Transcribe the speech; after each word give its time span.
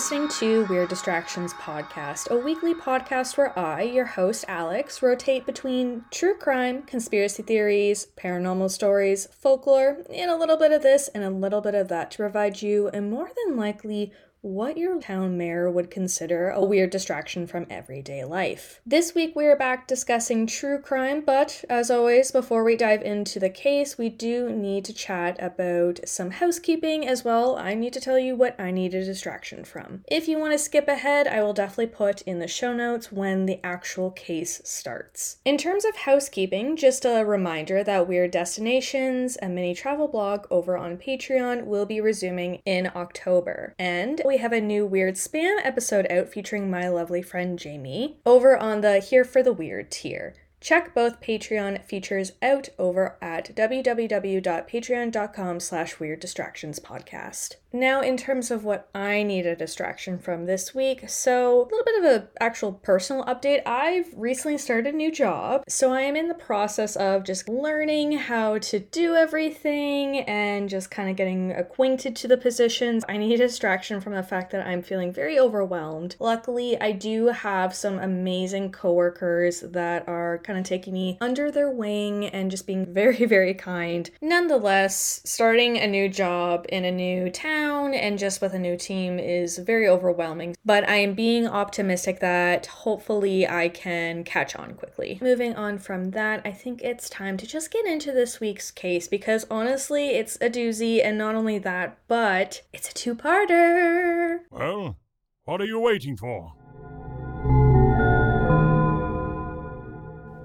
listening 0.00 0.28
to 0.28 0.64
Weird 0.64 0.88
Distractions 0.88 1.52
Podcast, 1.52 2.30
a 2.30 2.36
weekly 2.38 2.72
podcast 2.72 3.36
where 3.36 3.56
I, 3.58 3.82
your 3.82 4.06
host 4.06 4.46
Alex, 4.48 5.02
rotate 5.02 5.44
between 5.44 6.06
true 6.10 6.32
crime, 6.32 6.84
conspiracy 6.84 7.42
theories, 7.42 8.06
paranormal 8.16 8.70
stories, 8.70 9.28
folklore, 9.30 9.98
and 10.10 10.30
a 10.30 10.38
little 10.38 10.56
bit 10.56 10.72
of 10.72 10.80
this 10.80 11.08
and 11.08 11.22
a 11.22 11.28
little 11.28 11.60
bit 11.60 11.74
of 11.74 11.88
that 11.88 12.10
to 12.12 12.16
provide 12.16 12.62
you 12.62 12.88
a 12.94 13.02
more 13.02 13.30
than 13.44 13.58
likely 13.58 14.10
what 14.42 14.78
your 14.78 14.98
town 14.98 15.36
mayor 15.36 15.70
would 15.70 15.90
consider 15.90 16.48
a 16.48 16.64
weird 16.64 16.88
distraction 16.88 17.46
from 17.46 17.66
everyday 17.68 18.24
life. 18.24 18.80
This 18.86 19.14
week 19.14 19.36
we 19.36 19.44
are 19.46 19.56
back 19.56 19.86
discussing 19.86 20.46
true 20.46 20.78
crime, 20.78 21.20
but 21.20 21.62
as 21.68 21.90
always, 21.90 22.30
before 22.30 22.64
we 22.64 22.74
dive 22.74 23.02
into 23.02 23.38
the 23.38 23.50
case, 23.50 23.98
we 23.98 24.08
do 24.08 24.48
need 24.48 24.86
to 24.86 24.94
chat 24.94 25.36
about 25.42 26.00
some 26.06 26.30
housekeeping 26.30 27.06
as 27.06 27.22
well. 27.22 27.56
I 27.56 27.74
need 27.74 27.92
to 27.92 28.00
tell 28.00 28.18
you 28.18 28.34
what 28.34 28.58
I 28.58 28.70
need 28.70 28.94
a 28.94 29.04
distraction 29.04 29.62
from. 29.62 30.04
If 30.08 30.26
you 30.26 30.38
want 30.38 30.52
to 30.52 30.58
skip 30.58 30.88
ahead, 30.88 31.26
I 31.26 31.42
will 31.42 31.52
definitely 31.52 31.88
put 31.88 32.22
in 32.22 32.38
the 32.38 32.48
show 32.48 32.72
notes 32.72 33.12
when 33.12 33.44
the 33.44 33.60
actual 33.62 34.10
case 34.10 34.62
starts. 34.64 35.36
In 35.44 35.58
terms 35.58 35.84
of 35.84 35.96
housekeeping, 35.96 36.76
just 36.76 37.04
a 37.04 37.24
reminder 37.24 37.84
that 37.84 38.08
Weird 38.08 38.30
Destinations, 38.30 39.36
a 39.42 39.50
mini 39.50 39.74
travel 39.74 40.08
blog 40.08 40.46
over 40.50 40.78
on 40.78 40.96
Patreon, 40.96 41.66
will 41.66 41.84
be 41.84 42.00
resuming 42.00 42.62
in 42.64 42.90
October. 42.94 43.74
And 43.78 44.22
we 44.30 44.36
have 44.36 44.52
a 44.52 44.60
new 44.60 44.86
Weird 44.86 45.16
Spam 45.16 45.56
episode 45.64 46.06
out 46.08 46.28
featuring 46.28 46.70
my 46.70 46.88
lovely 46.88 47.20
friend 47.20 47.58
Jamie 47.58 48.20
over 48.24 48.56
on 48.56 48.80
the 48.80 49.00
Here 49.00 49.24
for 49.24 49.42
the 49.42 49.52
Weird 49.52 49.90
tier. 49.90 50.34
Check 50.60 50.94
both 50.94 51.22
Patreon 51.22 51.82
features 51.84 52.32
out 52.42 52.68
over 52.78 53.16
at 53.22 53.56
www.patreon.com 53.56 55.60
slash 55.60 55.98
weird 55.98 56.20
distractions 56.20 56.78
podcast. 56.78 57.56
Now, 57.72 58.00
in 58.00 58.16
terms 58.16 58.50
of 58.50 58.64
what 58.64 58.88
I 58.94 59.22
need 59.22 59.46
a 59.46 59.54
distraction 59.54 60.18
from 60.18 60.46
this 60.46 60.74
week, 60.74 61.08
so 61.08 61.60
a 61.60 61.62
little 61.62 61.84
bit 61.84 61.98
of 61.98 62.04
an 62.04 62.28
actual 62.40 62.72
personal 62.72 63.24
update. 63.24 63.62
I've 63.64 64.08
recently 64.16 64.58
started 64.58 64.92
a 64.92 64.96
new 64.96 65.12
job, 65.12 65.62
so 65.68 65.92
I 65.92 66.00
am 66.00 66.16
in 66.16 66.26
the 66.26 66.34
process 66.34 66.96
of 66.96 67.24
just 67.24 67.48
learning 67.48 68.12
how 68.12 68.58
to 68.58 68.80
do 68.80 69.14
everything 69.14 70.20
and 70.22 70.68
just 70.68 70.90
kind 70.90 71.08
of 71.08 71.14
getting 71.14 71.52
acquainted 71.52 72.16
to 72.16 72.28
the 72.28 72.36
positions. 72.36 73.04
I 73.08 73.18
need 73.18 73.34
a 73.34 73.46
distraction 73.46 74.00
from 74.00 74.14
the 74.14 74.24
fact 74.24 74.50
that 74.50 74.66
I'm 74.66 74.82
feeling 74.82 75.12
very 75.12 75.38
overwhelmed. 75.38 76.16
Luckily, 76.18 76.80
I 76.80 76.90
do 76.90 77.28
have 77.28 77.72
some 77.72 78.00
amazing 78.00 78.72
coworkers 78.72 79.60
that 79.60 80.08
are 80.08 80.38
kind 80.50 80.58
of 80.58 80.68
taking 80.68 80.92
me 80.92 81.16
under 81.20 81.48
their 81.48 81.70
wing 81.70 82.26
and 82.26 82.50
just 82.50 82.66
being 82.66 82.84
very, 82.92 83.24
very 83.24 83.54
kind. 83.54 84.10
Nonetheless, 84.20 85.22
starting 85.24 85.78
a 85.78 85.86
new 85.86 86.08
job 86.08 86.66
in 86.70 86.84
a 86.84 86.90
new 86.90 87.30
town 87.30 87.94
and 87.94 88.18
just 88.18 88.40
with 88.40 88.52
a 88.52 88.58
new 88.58 88.76
team 88.76 89.20
is 89.20 89.58
very 89.58 89.86
overwhelming, 89.86 90.56
but 90.64 90.88
I 90.88 90.96
am 90.96 91.14
being 91.14 91.46
optimistic 91.46 92.18
that 92.18 92.66
hopefully 92.66 93.46
I 93.46 93.68
can 93.68 94.24
catch 94.24 94.56
on 94.56 94.74
quickly. 94.74 95.20
Moving 95.22 95.54
on 95.54 95.78
from 95.78 96.10
that, 96.10 96.42
I 96.44 96.50
think 96.50 96.82
it's 96.82 97.08
time 97.08 97.36
to 97.36 97.46
just 97.46 97.70
get 97.70 97.86
into 97.86 98.10
this 98.10 98.40
week's 98.40 98.72
case 98.72 99.06
because 99.06 99.46
honestly, 99.50 100.08
it's 100.08 100.36
a 100.40 100.50
doozy, 100.50 101.04
and 101.04 101.16
not 101.16 101.36
only 101.36 101.58
that, 101.58 101.96
but 102.08 102.62
it's 102.72 102.90
a 102.90 102.94
two 102.94 103.14
parter. 103.14 104.40
Well, 104.50 104.96
what 105.44 105.60
are 105.60 105.66
you 105.66 105.78
waiting 105.78 106.16
for? 106.16 106.54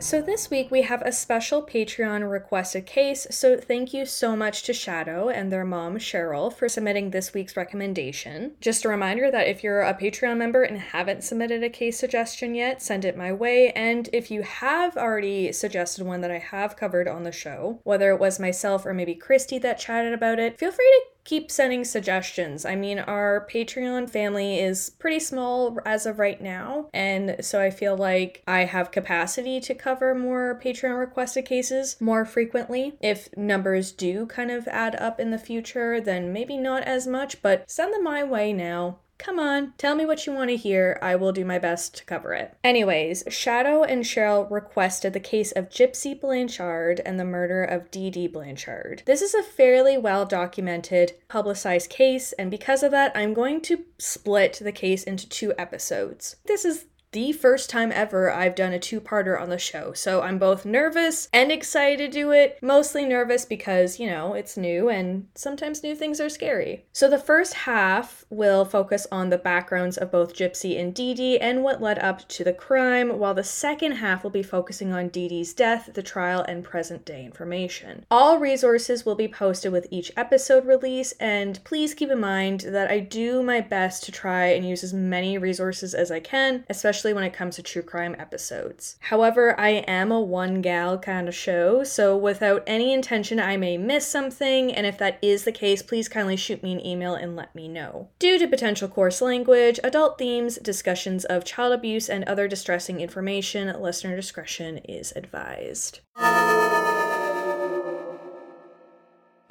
So, 0.06 0.22
this 0.22 0.52
week 0.52 0.70
we 0.70 0.84
have 0.84 1.02
a 1.02 1.12
special 1.12 1.64
Patreon 1.64 2.30
requested 2.30 2.86
case. 2.86 3.26
So, 3.32 3.58
thank 3.58 3.92
you 3.92 4.06
so 4.06 4.36
much 4.36 4.62
to 4.66 4.72
Shadow 4.72 5.30
and 5.30 5.52
their 5.52 5.66
mom, 5.66 5.98
Cheryl, 5.98 6.54
for 6.54 6.70
submitting 6.70 7.10
this 7.10 7.34
week's 7.34 7.58
recommendation. 7.58 8.52
Just 8.62 8.86
a 8.86 8.90
reminder 8.90 9.32
that 9.32 9.48
if 9.48 9.64
you're 9.64 9.82
a 9.82 9.96
Patreon 9.96 10.38
member 10.38 10.62
and 10.62 10.78
haven't 10.78 11.24
submitted 11.24 11.64
a 11.64 11.72
case 11.72 11.98
suggestion 11.98 12.54
yet, 12.54 12.84
send 12.84 13.04
it 13.04 13.18
my 13.18 13.34
way. 13.34 13.72
And 13.72 14.08
if 14.14 14.30
you 14.30 14.44
have 14.44 14.96
already 14.96 15.52
suggested 15.52 16.06
one 16.06 16.22
that 16.22 16.30
I 16.30 16.38
have 16.38 16.78
covered 16.78 17.08
on 17.08 17.24
the 17.24 17.32
show, 17.32 17.80
whether 17.82 18.12
it 18.12 18.20
was 18.20 18.40
myself 18.40 18.86
or 18.86 18.94
maybe 18.94 19.16
Christy 19.16 19.58
that 19.58 19.80
chatted 19.80 20.14
about 20.14 20.38
it, 20.38 20.60
feel 20.60 20.72
free 20.72 20.86
to 20.86 21.15
keep 21.26 21.52
sending 21.52 21.84
suggestions. 21.84 22.66
I 22.66 22.76
mean, 22.76 23.00
our 23.00 23.46
Patreon 23.52 24.10
family 24.10 24.60
is 24.60 24.92
pretty 24.92 25.20
small 25.20 25.78
as 25.86 26.06
of 26.06 26.20
right 26.20 26.40
now, 26.40 26.90
and 26.94 27.36
so 27.42 27.60
I 27.60 27.72
feel 27.72 27.98
like 27.98 28.44
I 28.48 28.66
have 28.66 28.92
capacity 28.92 29.60
to 29.62 29.76
cover 29.76 30.16
more 30.16 30.60
Patreon 30.64 30.98
requested 30.98 31.46
cases 31.46 31.98
more 32.00 32.24
frequently. 32.26 32.94
If 33.02 33.36
numbers 33.36 33.92
do 33.92 34.28
kind 34.28 34.52
of 34.52 34.68
add 34.68 34.96
up 34.96 35.20
in 35.20 35.32
the 35.32 35.38
future, 35.40 36.00
then 36.00 36.32
maybe 36.32 36.58
not 36.58 36.84
as 36.84 37.08
much, 37.08 37.42
but 37.42 37.70
send 37.70 37.94
them 37.94 38.04
my 38.04 38.24
way 38.24 38.54
now. 38.54 39.00
Come 39.18 39.40
on, 39.40 39.74
tell 39.78 39.96
me 39.96 40.06
what 40.06 40.26
you 40.26 40.34
want 40.34 40.50
to 40.50 40.58
hear. 40.58 41.00
I 41.02 41.16
will 41.16 41.32
do 41.32 41.46
my 41.46 41.58
best 41.58 41.96
to 41.98 42.06
cover 42.06 42.34
it. 42.34 42.56
Anyways, 42.64 43.24
Shadow 43.30 43.84
and 43.84 44.04
Cheryl 44.04 44.50
requested 44.52 45.14
the 45.14 45.20
case 45.20 45.52
of 45.52 45.70
Gypsy 45.70 46.20
Blanchard 46.20 47.02
and 47.06 47.20
the 47.20 47.26
murder 47.26 47.64
of 47.64 47.90
Dee 47.92 48.10
Dee 48.10 48.28
Blanchard. 48.28 49.04
This 49.06 49.22
is 49.22 49.34
a 49.34 49.42
fairly 49.42 49.98
well 49.98 50.26
documented, 50.26 51.14
publicized 51.28 51.90
case, 51.90 52.34
and 52.34 52.52
because 52.52 52.84
of 52.84 52.92
that, 52.92 53.12
I'm 53.16 53.34
going 53.34 53.62
to 53.62 53.86
split 53.98 54.60
the 54.62 54.72
case 54.72 55.04
into 55.04 55.28
two 55.28 55.54
episodes. 55.58 56.36
This 56.46 56.66
is 56.66 56.86
the 57.16 57.32
first 57.32 57.70
time 57.70 57.94
ever 57.94 58.30
I've 58.30 58.56
done 58.56 58.74
a 58.74 58.78
two 58.78 59.00
parter 59.00 59.40
on 59.40 59.48
the 59.48 59.58
show. 59.58 59.94
So 59.94 60.22
I'm 60.22 60.38
both 60.38 60.66
nervous 60.66 61.30
and 61.32 61.50
excited 61.50 62.12
to 62.12 62.20
do 62.20 62.32
it. 62.34 62.60
Mostly 62.62 63.06
nervous 63.06 63.46
because, 63.46 64.02
you 64.02 64.08
know, 64.08 64.34
it's 64.34 64.58
new 64.58 64.90
and 64.90 65.30
sometimes 65.34 65.82
new 65.82 65.96
things 65.96 66.20
are 66.20 66.28
scary. 66.28 66.84
So 66.92 67.10
the 67.10 67.18
first 67.18 67.54
half 67.54 68.26
will 68.30 68.66
focus 68.66 69.08
on 69.14 69.30
the 69.30 69.38
backgrounds 69.38 69.98
of 69.98 70.12
both 70.12 70.36
Gypsy 70.36 70.78
and 70.78 70.94
Dee 70.94 71.14
Dee 71.14 71.40
and 71.40 71.64
what 71.64 71.82
led 71.82 72.00
up 72.00 72.28
to 72.28 72.44
the 72.44 72.52
crime, 72.52 73.18
while 73.18 73.34
the 73.34 73.46
second 73.46 73.94
half 73.94 74.22
will 74.22 74.30
be 74.30 74.44
focusing 74.44 74.92
on 74.92 75.08
Dee 75.08 75.30
Dee's 75.30 75.54
death, 75.54 75.92
the 75.94 76.04
trial, 76.04 76.44
and 76.50 76.66
present 76.66 77.06
day 77.06 77.24
information. 77.24 78.06
All 78.12 78.40
resources 78.40 79.06
will 79.06 79.16
be 79.16 79.30
posted 79.30 79.72
with 79.72 79.88
each 79.90 80.12
episode 80.18 80.66
release, 80.66 81.14
and 81.14 81.64
please 81.64 81.94
keep 81.94 82.12
in 82.12 82.20
mind 82.20 82.60
that 82.62 82.92
I 82.92 83.00
do 83.00 83.42
my 83.42 83.62
best 83.62 84.04
to 84.04 84.12
try 84.12 84.48
and 84.48 84.68
use 84.68 84.84
as 84.84 84.94
many 84.94 85.38
resources 85.38 85.94
as 85.94 86.12
I 86.12 86.20
can, 86.20 86.66
especially 86.70 87.05
when 87.14 87.24
it 87.24 87.34
comes 87.34 87.56
to 87.56 87.64
true 87.64 87.82
crime 87.82 88.16
episodes. 88.18 88.98
However, 89.00 89.60
I 89.60 89.70
am 89.88 90.12
a 90.12 90.22
one 90.22 90.62
gal 90.62 90.98
kind 90.98 91.28
of 91.28 91.36
show, 91.36 91.84
so 91.84 92.16
without 92.18 92.64
any 92.66 92.94
intention, 92.94 93.40
I 93.40 93.58
may 93.58 93.78
miss 93.78 94.08
something, 94.08 94.74
and 94.74 94.86
if 94.86 94.98
that 94.98 95.20
is 95.22 95.44
the 95.44 95.52
case, 95.52 95.82
please 95.82 96.10
kindly 96.10 96.36
shoot 96.36 96.64
me 96.64 96.74
an 96.74 96.86
email 96.86 97.16
and 97.16 97.36
let 97.36 97.56
me 97.56 97.68
know. 97.68 98.10
Due 98.20 98.40
to 98.40 98.48
potential 98.48 98.88
coarse 98.88 99.22
language, 99.22 99.80
adult 99.84 100.18
themes, 100.18 100.58
discussions 100.58 101.26
of 101.26 101.46
child 101.46 101.74
abuse, 101.74 102.10
and 102.10 102.24
other 102.26 102.48
distressing 102.48 103.02
information, 103.02 103.82
listener 103.82 104.16
discretion 104.16 104.78
is 104.80 105.14
advised. 105.16 106.00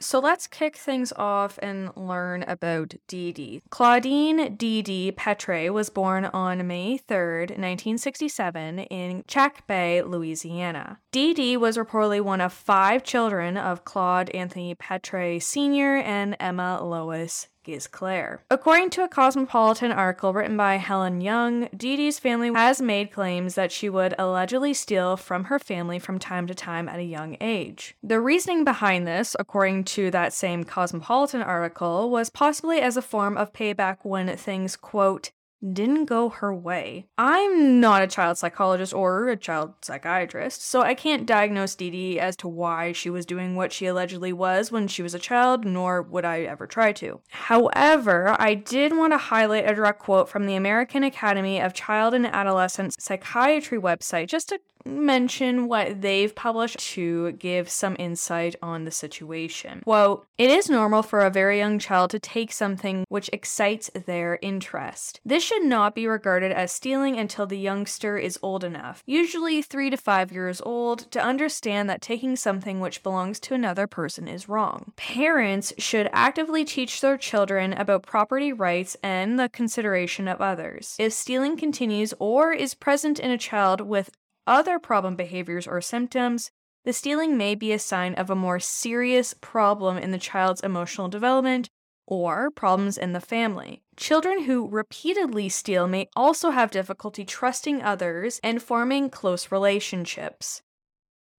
So 0.05 0.19
let's 0.19 0.47
kick 0.47 0.77
things 0.77 1.15
off 1.17 1.59
and 1.63 1.91
learn 1.97 2.43
about 2.43 2.93
Dee 3.09 3.33
Dee. 3.33 3.63
Claudine 3.71 4.55
Dee 4.55 4.83
Dee 4.83 5.11
Pitre 5.11 5.71
was 5.71 5.89
born 5.89 6.27
on 6.27 6.67
May 6.67 6.99
3rd, 6.99 7.57
1967, 7.57 8.81
in 8.81 9.25
Chack 9.27 9.67
Bay, 9.67 10.03
Louisiana. 10.03 10.99
Dee 11.11 11.33
Dee 11.33 11.57
was 11.57 11.79
reportedly 11.79 12.21
one 12.21 12.43
of 12.43 12.53
five 12.53 13.03
children 13.03 13.57
of 13.57 13.87
Claude 13.87 14.29
Anthony 14.31 14.75
Pitre 14.75 15.41
Sr. 15.41 15.97
and 15.97 16.37
Emma 16.39 16.85
Lois 16.85 17.49
Gisclair. 17.65 18.41
According 18.51 18.91
to 18.91 19.05
a 19.05 19.09
Cosmopolitan 19.09 19.91
article 19.91 20.33
written 20.33 20.57
by 20.57 20.77
Helen 20.77 21.21
Young, 21.21 21.69
Dee 21.77 21.97
Dee's 21.97 22.19
family 22.19 22.53
has 22.53 22.81
made 22.81 23.11
claims 23.11 23.55
that 23.55 23.73
she 23.73 23.89
would 23.89 24.15
allegedly 24.19 24.75
steal 24.75 25.17
from 25.17 25.45
her 25.45 25.59
family 25.59 25.99
from 25.99 26.19
time 26.19 26.47
to 26.47 26.55
time 26.55 26.89
at 26.89 26.99
a 26.99 27.05
young 27.05 27.37
age. 27.41 27.97
The 28.03 28.21
reasoning 28.21 28.65
behind 28.65 29.07
this, 29.07 29.35
according 29.39 29.85
to 29.85 30.11
that 30.11 30.33
same 30.33 30.65
Cosmopolitan 30.65 31.43
article, 31.43 32.11
was 32.11 32.31
possibly 32.31 32.81
as 32.81 32.97
a 32.97 33.03
form 33.03 33.37
of 33.37 33.53
payback 33.53 33.99
when 34.03 34.37
things, 34.37 34.77
quote, 34.77 35.33
didn't 35.73 36.05
go 36.05 36.29
her 36.29 36.55
way. 36.55 37.07
I'm 37.17 37.81
not 37.81 38.03
a 38.03 38.07
child 38.07 38.39
psychologist 38.39 38.93
or 38.93 39.29
a 39.29 39.37
child 39.37 39.75
psychiatrist, 39.83 40.63
so 40.63 40.83
I 40.83 40.95
can't 40.95 41.27
diagnose 41.27 41.75
Dee 41.75 41.91
Dee 41.91 42.21
as 42.21 42.37
to 42.37 42.49
why 42.49 42.93
she 42.93 43.11
was 43.11 43.27
doing 43.27 43.57
what 43.57 43.73
she 43.73 43.87
allegedly 43.87 44.33
was 44.33 44.71
when 44.71 44.89
she 44.89 45.03
was 45.03 45.15
a 45.15 45.19
child, 45.19 45.65
nor 45.65 46.03
would 46.03 46.25
I 46.25 46.43
ever 46.43 46.67
try 46.67 46.93
to. 46.93 47.21
However, 47.31 48.37
I 48.39 48.55
did 48.55 48.97
want 48.97 49.13
to 49.13 49.19
highlight 49.19 49.69
a 49.69 49.75
direct 49.75 50.01
quote 50.01 50.29
from 50.29 50.47
the 50.47 50.55
American 50.55 51.03
Academy 51.03 51.61
of 51.61 51.75
Child 51.75 52.15
and 52.15 52.27
Adolescent 52.27 53.01
Psychiatry 53.01 53.79
website 53.79 54.29
just 54.29 54.51
to 54.51 54.61
mention 54.85 55.69
what 55.69 56.01
they've 56.01 56.35
published 56.35 56.79
to 56.79 57.33
give 57.33 57.69
some 57.69 57.97
insight 57.99 58.57
on 58.63 58.85
the 58.85 58.91
situation. 58.91 59.81
Quote, 59.85 60.27
it 60.37 60.51
is 60.51 60.69
normal 60.69 61.03
for 61.03 61.21
a 61.21 61.31
very 61.31 61.59
young 61.59 61.79
child 61.79 62.11
to 62.11 62.19
take 62.19 62.53
something 62.53 63.05
which 63.09 63.31
excites 63.33 63.91
their 64.07 64.39
interest. 64.43 65.21
This 65.25 65.43
should 65.43 65.65
not 65.65 65.95
be 65.95 66.07
regarded 66.07 66.53
as 66.53 66.73
stealing 66.73 67.19
until 67.19 67.47
the 67.47 67.59
youngster 67.59 68.19
is 68.19 68.39
old 68.43 68.65
enough, 68.65 69.03
usually 69.07 69.63
three 69.63 69.91
to 69.91 69.97
five 69.97 70.33
years 70.33 70.61
old, 70.65 71.11
to 71.13 71.23
understand 71.23 71.89
that 71.89 72.03
taking 72.03 72.37
something 72.37 72.81
which 72.81 73.03
belongs 73.03 73.41
to 73.41 73.55
another 73.55 73.87
person 73.87 74.29
is 74.29 74.49
wrong. 74.49 74.93
Parents 74.97 75.73
should 75.79 76.11
actively 76.13 76.65
teach 76.65 77.01
their 77.01 77.17
children 77.17 77.73
about 77.73 78.03
property 78.03 78.53
rights 78.53 78.97
and 79.03 79.39
the 79.39 79.49
consideration 79.49 80.29
of 80.29 80.41
others. 80.41 80.97
If 80.99 81.13
stealing 81.13 81.57
continues 81.57 82.13
or 82.19 82.53
is 82.53 82.75
present 82.75 83.19
in 83.19 83.31
a 83.31 83.39
child 83.39 83.81
with 83.81 84.11
other 84.47 84.79
problem 84.79 85.17
behaviors 85.17 85.67
or 85.67 85.81
symptoms, 85.81 86.51
the 86.85 86.93
stealing 86.93 87.37
may 87.37 87.55
be 87.55 87.73
a 87.73 87.79
sign 87.79 88.15
of 88.15 88.29
a 88.29 88.35
more 88.35 88.61
serious 88.61 89.35
problem 89.35 89.97
in 89.97 90.11
the 90.11 90.19
child's 90.19 90.61
emotional 90.61 91.09
development 91.09 91.69
or 92.07 92.51
problems 92.51 92.99
in 92.99 93.13
the 93.13 93.21
family. 93.21 93.83
Children 93.97 94.45
who 94.45 94.69
repeatedly 94.69 95.49
steal 95.49 95.87
may 95.89 96.09
also 96.15 96.51
have 96.51 96.71
difficulty 96.71 97.25
trusting 97.25 97.83
others 97.83 98.41
and 98.43 98.63
forming 98.63 99.09
close 99.09 99.51
relationships. 99.51 100.63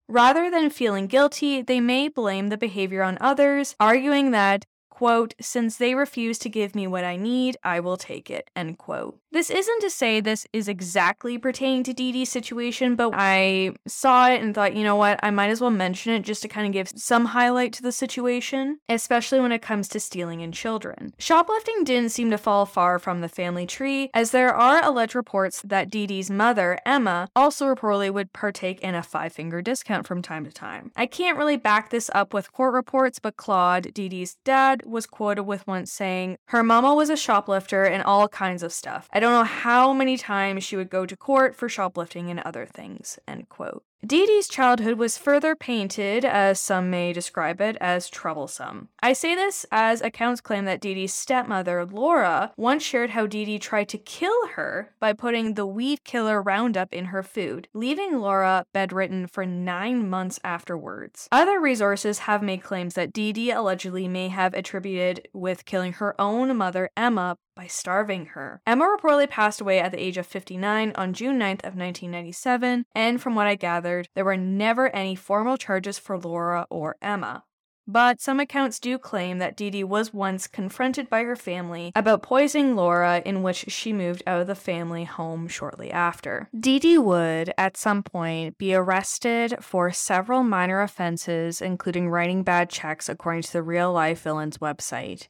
Rather 0.08 0.50
than 0.50 0.70
feeling 0.70 1.08
guilty, 1.08 1.62
they 1.62 1.80
may 1.80 2.08
blame 2.08 2.50
the 2.50 2.58
behavior 2.58 3.04
on 3.04 3.18
others, 3.22 3.76
arguing 3.80 4.32
that 4.32 4.66
quote, 4.96 5.34
since 5.42 5.76
they 5.76 5.94
refuse 5.94 6.40
to 6.40 6.48
give 6.48 6.74
me 6.74 6.88
what 6.88 7.04
I 7.04 7.18
need, 7.18 7.58
I 7.66 7.82
will 7.82 7.98
take 7.98 8.32
it, 8.32 8.50
end 8.56 8.78
quote. 8.78 9.20
This 9.30 9.50
isn't 9.50 9.82
to 9.82 9.90
say 9.90 10.22
this 10.22 10.48
is 10.54 10.70
exactly 10.70 11.38
pertaining 11.38 11.84
to 11.84 11.94
Dee 11.94 12.14
Dee's 12.14 12.30
situation, 12.30 12.96
but 12.96 13.12
I 13.14 13.74
saw 13.86 14.30
it 14.30 14.42
and 14.42 14.56
thought, 14.56 14.74
you 14.74 14.86
know 14.86 14.96
what, 14.96 15.20
I 15.22 15.32
might 15.32 15.50
as 15.50 15.60
well 15.60 15.70
mention 15.70 16.14
it 16.14 16.22
just 16.22 16.42
to 16.44 16.48
kind 16.48 16.66
of 16.66 16.72
give 16.72 16.88
some 16.96 17.26
highlight 17.26 17.74
to 17.74 17.82
the 17.82 17.92
situation, 17.92 18.80
especially 18.88 19.42
when 19.42 19.52
it 19.52 19.62
comes 19.62 19.90
to 19.90 20.00
stealing 20.00 20.40
in 20.40 20.54
children. 20.54 21.14
Shoplifting 21.20 21.84
didn't 21.84 22.12
seem 22.12 22.32
to 22.32 22.38
fall 22.38 22.66
far 22.66 22.98
from 22.98 23.20
the 23.20 23.28
family 23.28 23.66
tree, 23.66 24.10
as 24.14 24.32
there 24.32 24.56
are 24.56 24.82
alleged 24.82 25.14
reports 25.14 25.62
that 25.66 25.90
Dee 25.90 26.08
Dee's 26.08 26.32
mother, 26.32 26.80
Emma, 26.86 27.28
also 27.36 27.66
reportedly 27.66 28.14
would 28.14 28.32
partake 28.32 28.80
in 28.80 28.96
a 28.96 29.04
five 29.04 29.34
finger 29.34 29.62
discount 29.62 30.08
from 30.08 30.22
time 30.22 30.46
to 30.46 30.52
time. 30.54 30.94
I 30.96 31.06
can't 31.06 31.38
really 31.38 31.58
back 31.58 31.90
this 31.90 32.10
up 32.16 32.34
with 32.34 32.54
court 32.54 32.74
reports, 32.74 33.20
but 33.20 33.36
Claude, 33.36 33.94
Dee 33.94 34.08
Dee's 34.08 34.38
dad, 34.46 34.84
was 34.86 35.06
quoted 35.06 35.44
with 35.44 35.66
once 35.68 35.92
saying, 35.92 36.38
Her 36.46 36.64
mama 36.64 36.94
was 36.96 37.10
a 37.10 37.18
shoplifter 37.18 37.84
and 37.84 38.04
all 38.04 38.28
kinds 38.28 38.64
of 38.64 38.72
stuff. 38.72 39.10
I 39.12 39.20
don't 39.20 39.34
know 39.34 39.44
how 39.44 39.94
many 39.94 40.18
times 40.18 40.64
she 40.64 40.76
would 40.76 40.90
go 40.90 41.06
to 41.06 41.16
court 41.18 41.56
for 41.56 41.68
shoplifting 41.70 42.30
and 42.30 42.40
other 42.42 42.66
things. 42.66 43.20
End 43.28 43.50
quote. 43.50 43.84
Dee 44.06 44.28
Dee's 44.28 44.48
childhood 44.48 45.00
was 45.00 45.18
further 45.18 45.56
painted, 45.56 46.24
as 46.24 46.60
some 46.60 46.92
may 46.92 47.12
describe 47.12 47.60
it, 47.60 47.76
as 47.82 48.08
troublesome. 48.08 48.90
I 49.02 49.14
say 49.14 49.34
this 49.34 49.66
as 49.72 50.00
accounts 50.00 50.42
claim 50.42 50.66
that 50.66 50.80
Dee 50.80 50.94
Dee's 50.94 51.14
stepmother, 51.14 51.84
Laura, 51.86 52.52
once 52.56 52.84
shared 52.84 53.12
how 53.12 53.26
Dee 53.26 53.46
Dee 53.46 53.58
tried 53.58 53.90
to 53.90 53.98
kill 53.98 54.50
her 54.50 54.94
by 55.00 55.14
putting 55.14 55.56
the 55.56 55.66
weed 55.66 56.04
killer 56.04 56.40
Roundup 56.40 56.94
in 56.94 57.06
her 57.06 57.24
food, 57.24 57.68
leaving 57.74 58.20
Laura 58.20 58.68
bedridden 58.74 59.26
for 59.26 59.44
nine 59.44 60.08
months 60.08 60.40
afterwards. 60.44 61.28
Other 61.32 61.60
resources 61.60 62.20
have 62.20 62.44
made 62.44 62.62
claims 62.62 62.94
that 62.94 63.12
Dee 63.12 63.34
Dee 63.34 63.50
allegedly 63.50 64.08
may 64.08 64.28
have 64.28 64.54
attributed 64.54 65.28
with 65.34 65.66
killing 65.66 65.94
her 65.94 66.14
own 66.22 66.56
mother, 66.56 66.92
Emma, 66.96 67.38
by 67.56 67.68
starving 67.68 68.28
her. 68.28 68.62
Emma 68.68 68.86
reportedly 68.86 69.30
passed 69.30 69.62
away 69.62 69.80
at 69.80 69.92
the 69.92 70.02
age 70.02 70.18
of 70.18 70.28
59 70.28 70.92
on 70.96 71.14
June 71.14 71.40
9th 71.40 71.64
of 71.64 71.76
1997, 71.76 72.86
and 72.94 73.22
from 73.22 73.36
what 73.36 73.48
I 73.48 73.56
gathered, 73.56 74.10
there 74.14 74.26
were 74.26 74.38
never 74.38 74.94
any 74.96 75.16
formal 75.16 75.58
charges 75.58 75.98
for 75.98 76.18
Laura 76.20 76.68
or 76.70 76.98
Emma. 77.02 77.44
But 77.88 78.20
some 78.20 78.40
accounts 78.40 78.80
do 78.80 78.98
claim 78.98 79.38
that 79.38 79.56
Dee 79.56 79.70
Dee 79.70 79.84
was 79.84 80.12
once 80.12 80.48
confronted 80.48 81.08
by 81.08 81.24
her 81.24 81.36
family 81.36 81.92
about 81.96 82.24
poisoning 82.24 82.76
Laura, 82.76 83.22
in 83.24 83.44
which 83.44 83.66
she 83.68 83.94
moved 83.94 84.24
out 84.26 84.42
of 84.42 84.48
the 84.48 84.56
family 84.56 85.04
home 85.04 85.48
shortly 85.48 85.92
after. 85.92 86.50
Dee 86.60 86.80
Dee 86.80 86.98
would, 86.98 87.54
at 87.60 87.78
some 87.78 88.02
point, 88.02 88.58
be 88.58 88.74
arrested 88.74 89.58
for 89.62 89.92
several 89.92 90.42
minor 90.42 90.82
offenses, 90.82 91.62
including 91.62 92.10
writing 92.10 92.42
bad 92.42 92.72
checks, 92.72 93.08
according 93.08 93.44
to 93.44 93.54
the 93.54 93.64
Real 93.64 93.94
Life 93.94 94.24
Villains 94.24 94.58
website. 94.58 95.28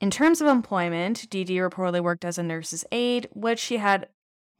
In 0.00 0.10
terms 0.10 0.40
of 0.40 0.48
employment, 0.48 1.28
Dee 1.30 1.44
Dee 1.44 1.58
reportedly 1.58 2.02
worked 2.02 2.24
as 2.24 2.38
a 2.38 2.42
nurse's 2.42 2.84
aide, 2.92 3.28
which 3.32 3.58
she 3.58 3.78
had 3.78 4.08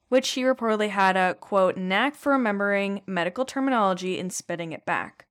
which 0.09 0.27
she 0.27 0.43
reportedly 0.43 0.91
had 0.91 1.17
a 1.17 1.35
quote 1.35 1.77
knack 1.77 2.15
for 2.15 2.33
remembering 2.33 3.03
medical 3.07 3.45
terminology 3.45 4.21
and 4.21 4.33
spitting 4.33 4.73
it 4.73 4.85
back. 4.85 5.27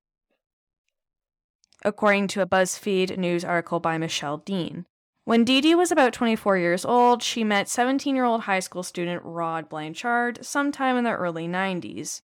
According 1.85 2.27
to 2.29 2.41
a 2.41 2.47
BuzzFeed 2.47 3.17
news 3.17 3.45
article 3.45 3.79
by 3.79 3.97
Michelle 3.97 4.37
Dean. 4.37 4.85
When 5.25 5.45
Dee 5.45 5.61
Dee 5.61 5.75
was 5.75 5.91
about 5.91 6.11
24 6.11 6.57
years 6.57 6.83
old, 6.83 7.23
she 7.23 7.45
met 7.45 7.69
17 7.69 8.15
year 8.15 8.25
old 8.25 8.41
high 8.41 8.59
school 8.59 8.83
student 8.83 9.21
Rod 9.23 9.69
Blanchard 9.69 10.43
sometime 10.45 10.97
in 10.97 11.05
the 11.05 11.11
early 11.11 11.47
90s. 11.47 12.21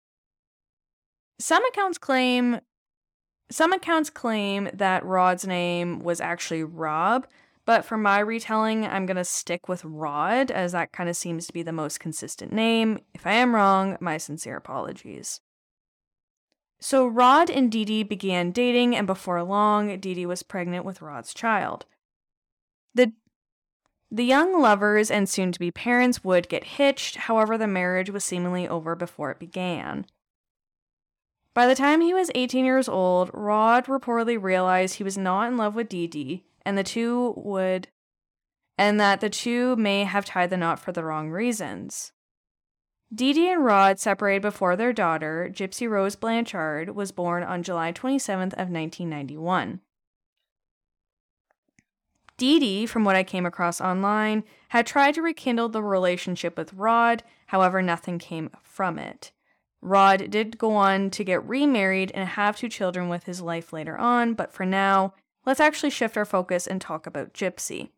Some 1.39 1.63
accounts 1.65 1.97
claim 1.97 2.59
some 3.51 3.73
accounts 3.73 4.09
claim 4.09 4.69
that 4.73 5.05
Rod's 5.05 5.47
name 5.47 5.99
was 5.99 6.21
actually 6.21 6.63
Rob, 6.63 7.25
but 7.69 7.85
for 7.85 7.99
my 7.99 8.17
retelling, 8.17 8.83
I'm 8.83 9.05
going 9.05 9.15
to 9.15 9.23
stick 9.23 9.69
with 9.69 9.85
Rod, 9.85 10.49
as 10.49 10.71
that 10.71 10.91
kind 10.91 11.07
of 11.07 11.15
seems 11.15 11.45
to 11.45 11.53
be 11.53 11.61
the 11.61 11.71
most 11.71 11.99
consistent 11.99 12.51
name. 12.51 12.97
If 13.13 13.27
I 13.27 13.33
am 13.33 13.53
wrong, 13.53 13.95
my 13.99 14.17
sincere 14.17 14.57
apologies. 14.57 15.39
So 16.79 17.05
Rod 17.05 17.51
and 17.51 17.71
Dee 17.71 17.85
Dee 17.85 18.01
began 18.01 18.49
dating, 18.49 18.95
and 18.95 19.05
before 19.05 19.43
long, 19.43 19.99
Dee 19.99 20.15
Dee 20.15 20.25
was 20.25 20.41
pregnant 20.41 20.83
with 20.83 21.03
Rod's 21.03 21.31
child. 21.31 21.85
The 22.95 23.13
the 24.09 24.25
young 24.25 24.59
lovers 24.59 25.11
and 25.11 25.29
soon 25.29 25.51
to 25.51 25.59
be 25.59 25.69
parents 25.69 26.23
would 26.23 26.49
get 26.49 26.63
hitched, 26.63 27.17
however, 27.17 27.55
the 27.55 27.67
marriage 27.67 28.09
was 28.09 28.23
seemingly 28.23 28.67
over 28.67 28.95
before 28.95 29.29
it 29.29 29.37
began. 29.37 30.07
By 31.53 31.67
the 31.67 31.75
time 31.75 32.01
he 32.01 32.15
was 32.15 32.31
18 32.33 32.65
years 32.65 32.89
old, 32.89 33.29
Rod 33.31 33.85
reportedly 33.85 34.41
realized 34.41 34.95
he 34.95 35.03
was 35.03 35.19
not 35.19 35.49
in 35.49 35.57
love 35.57 35.75
with 35.75 35.87
Dee 35.87 36.07
Dee 36.07 36.45
and 36.65 36.77
the 36.77 36.83
two 36.83 37.33
would 37.37 37.87
and 38.77 38.97
that 38.97 39.19
the 39.19 39.29
two 39.29 39.75
may 39.75 40.05
have 40.05 40.23
tied 40.23 40.49
the 40.49 40.55
knot 40.55 40.79
for 40.79 40.93
the 40.93 41.03
wrong 41.03 41.29
reasons. 41.29 42.13
Dee 43.13 43.33
Dee 43.33 43.51
and 43.51 43.65
Rod 43.65 43.99
separated 43.99 44.41
before 44.41 44.77
their 44.77 44.93
daughter, 44.93 45.49
Gypsy 45.51 45.89
Rose 45.89 46.15
Blanchard, 46.15 46.95
was 46.95 47.11
born 47.11 47.43
on 47.43 47.61
July 47.61 47.91
27th 47.91 48.53
of 48.53 48.69
1991. 48.69 49.81
Dee 52.37 52.59
Dee, 52.59 52.85
from 52.85 53.03
what 53.03 53.17
I 53.17 53.23
came 53.23 53.45
across 53.45 53.81
online, 53.81 54.45
had 54.69 54.87
tried 54.87 55.15
to 55.15 55.21
rekindle 55.21 55.67
the 55.67 55.83
relationship 55.83 56.57
with 56.57 56.73
Rod, 56.73 57.23
however, 57.47 57.81
nothing 57.81 58.17
came 58.17 58.49
from 58.63 58.97
it. 58.97 59.33
Rod 59.81 60.29
did 60.29 60.57
go 60.57 60.73
on 60.75 61.09
to 61.09 61.23
get 61.25 61.45
remarried 61.45 62.11
and 62.15 62.29
have 62.29 62.55
two 62.55 62.69
children 62.69 63.09
with 63.09 63.25
his 63.25 63.41
life 63.41 63.73
later 63.73 63.97
on, 63.97 64.35
but 64.35 64.53
for 64.53 64.65
now, 64.65 65.15
let's 65.49 65.59
actually 65.59 65.89
shift 65.89 66.15
our 66.15 66.25
focus 66.25 66.67
and 66.67 66.79
talk 66.79 67.07
about 67.07 67.33
Gypsy. 67.33 67.89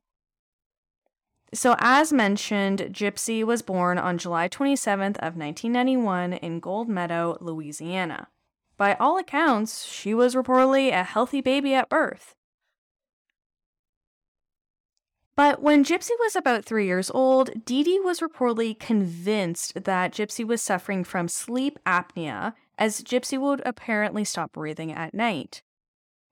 So, 1.54 1.76
as 1.80 2.14
mentioned, 2.14 2.80
Gypsy 2.94 3.44
was 3.44 3.62
born 3.62 3.98
on 3.98 4.18
July 4.18 4.48
27th 4.48 5.18
of 5.18 5.36
1991 5.36 6.32
in 6.32 6.62
Gold 6.62 6.88
Meadow, 6.88 7.38
Louisiana. 7.42 8.30
By 8.78 8.94
all 8.94 9.18
accounts, 9.18 9.86
she 9.86 10.14
was 10.14 10.34
reportedly 10.34 10.94
a 10.94 11.04
healthy 11.04 11.42
baby 11.42 11.74
at 11.74 11.90
birth. 11.90 12.36
But 15.36 15.62
when 15.62 15.84
Gypsy 15.84 16.12
was 16.22 16.38
about 16.38 16.64
three 16.64 16.86
years 16.86 17.12
old, 17.12 17.66
Dee 17.66 17.84
Dee 17.84 18.00
was 18.00 18.22
reportedly 18.22 18.80
convinced 18.80 19.84
that 19.84 20.14
Gypsy 20.14 20.48
was 20.48 20.62
suffering 20.62 21.04
from 21.04 21.28
sleep 21.28 21.80
apnea, 21.86 22.54
as 22.78 23.04
Gypsy 23.04 23.38
would 23.38 23.62
apparently 23.66 24.24
stop 24.24 24.54
breathing 24.54 24.94
at 24.94 25.14
night. 25.14 25.64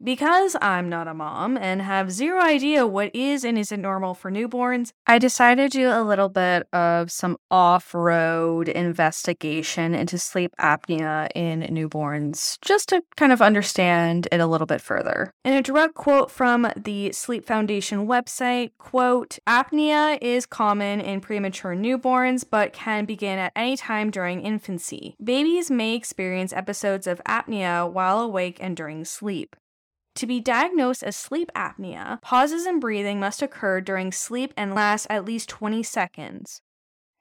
Because 0.02 0.56
I'm 0.62 0.88
not 0.88 1.10
a 1.10 1.14
mom 1.14 1.58
and 1.58 1.82
have 1.82 2.10
zero 2.10 2.40
idea 2.42 2.88
what 2.88 3.14
is 3.14 3.44
and 3.44 3.58
isn't 3.58 3.82
normal 3.82 4.14
for 4.14 4.32
newborns, 4.32 4.94
I 5.06 5.20
decided 5.20 5.74
to 5.74 5.78
do 5.78 5.90
a 5.90 6.04
little 6.04 6.30
bit 6.30 6.68
of 6.72 7.12
some 7.12 7.36
off 7.52 7.94
road 7.94 8.70
investigation 8.70 9.94
into 9.94 10.18
sleep 10.18 10.54
apnea 10.58 11.28
in 11.36 11.64
newborns, 11.64 12.58
just 12.62 12.88
to 12.90 13.02
kind 13.18 13.34
of 13.34 13.42
understand 13.42 14.30
it 14.32 14.40
a 14.40 14.48
little 14.48 14.68
bit 14.68 14.80
further. 14.80 15.34
In 15.44 15.52
a 15.52 15.62
direct 15.62 15.96
quote 15.96 16.32
from 16.32 16.72
the 16.78 17.12
Sleep 17.12 17.46
Foundation 17.46 18.08
website, 18.08 18.72
quote, 18.78 19.38
apnea 19.46 20.18
is 20.22 20.46
common 20.46 21.02
in 21.02 21.20
premature 21.20 21.76
newborns 21.76 22.46
but 22.50 22.72
can 22.72 23.04
begin 23.04 23.38
at 23.38 23.52
any 23.54 23.76
time 23.76 24.12
during 24.12 24.42
infancy. 24.42 25.18
Babies 25.22 25.70
may 25.70 25.94
experience 25.94 26.54
episodes 26.54 27.06
of 27.06 27.22
apnea 27.26 27.92
while 27.92 28.22
awake 28.22 28.60
and 28.62 28.78
during 28.78 29.04
sleep. 29.04 29.58
To 30.16 30.28
be 30.28 30.40
diagnosed 30.40 31.04
as 31.04 31.16
sleep 31.16 31.50
apnea, 31.56 32.22
pauses 32.22 32.66
in 32.66 32.80
breathing 32.80 33.20
must 33.20 33.42
occur 33.42 33.80
during 33.82 34.12
sleep 34.12 34.54
and 34.58 34.76
last 34.76 35.08
at 35.10 35.26
least 35.26 35.50
20 35.50 35.82
seconds. 35.84 36.62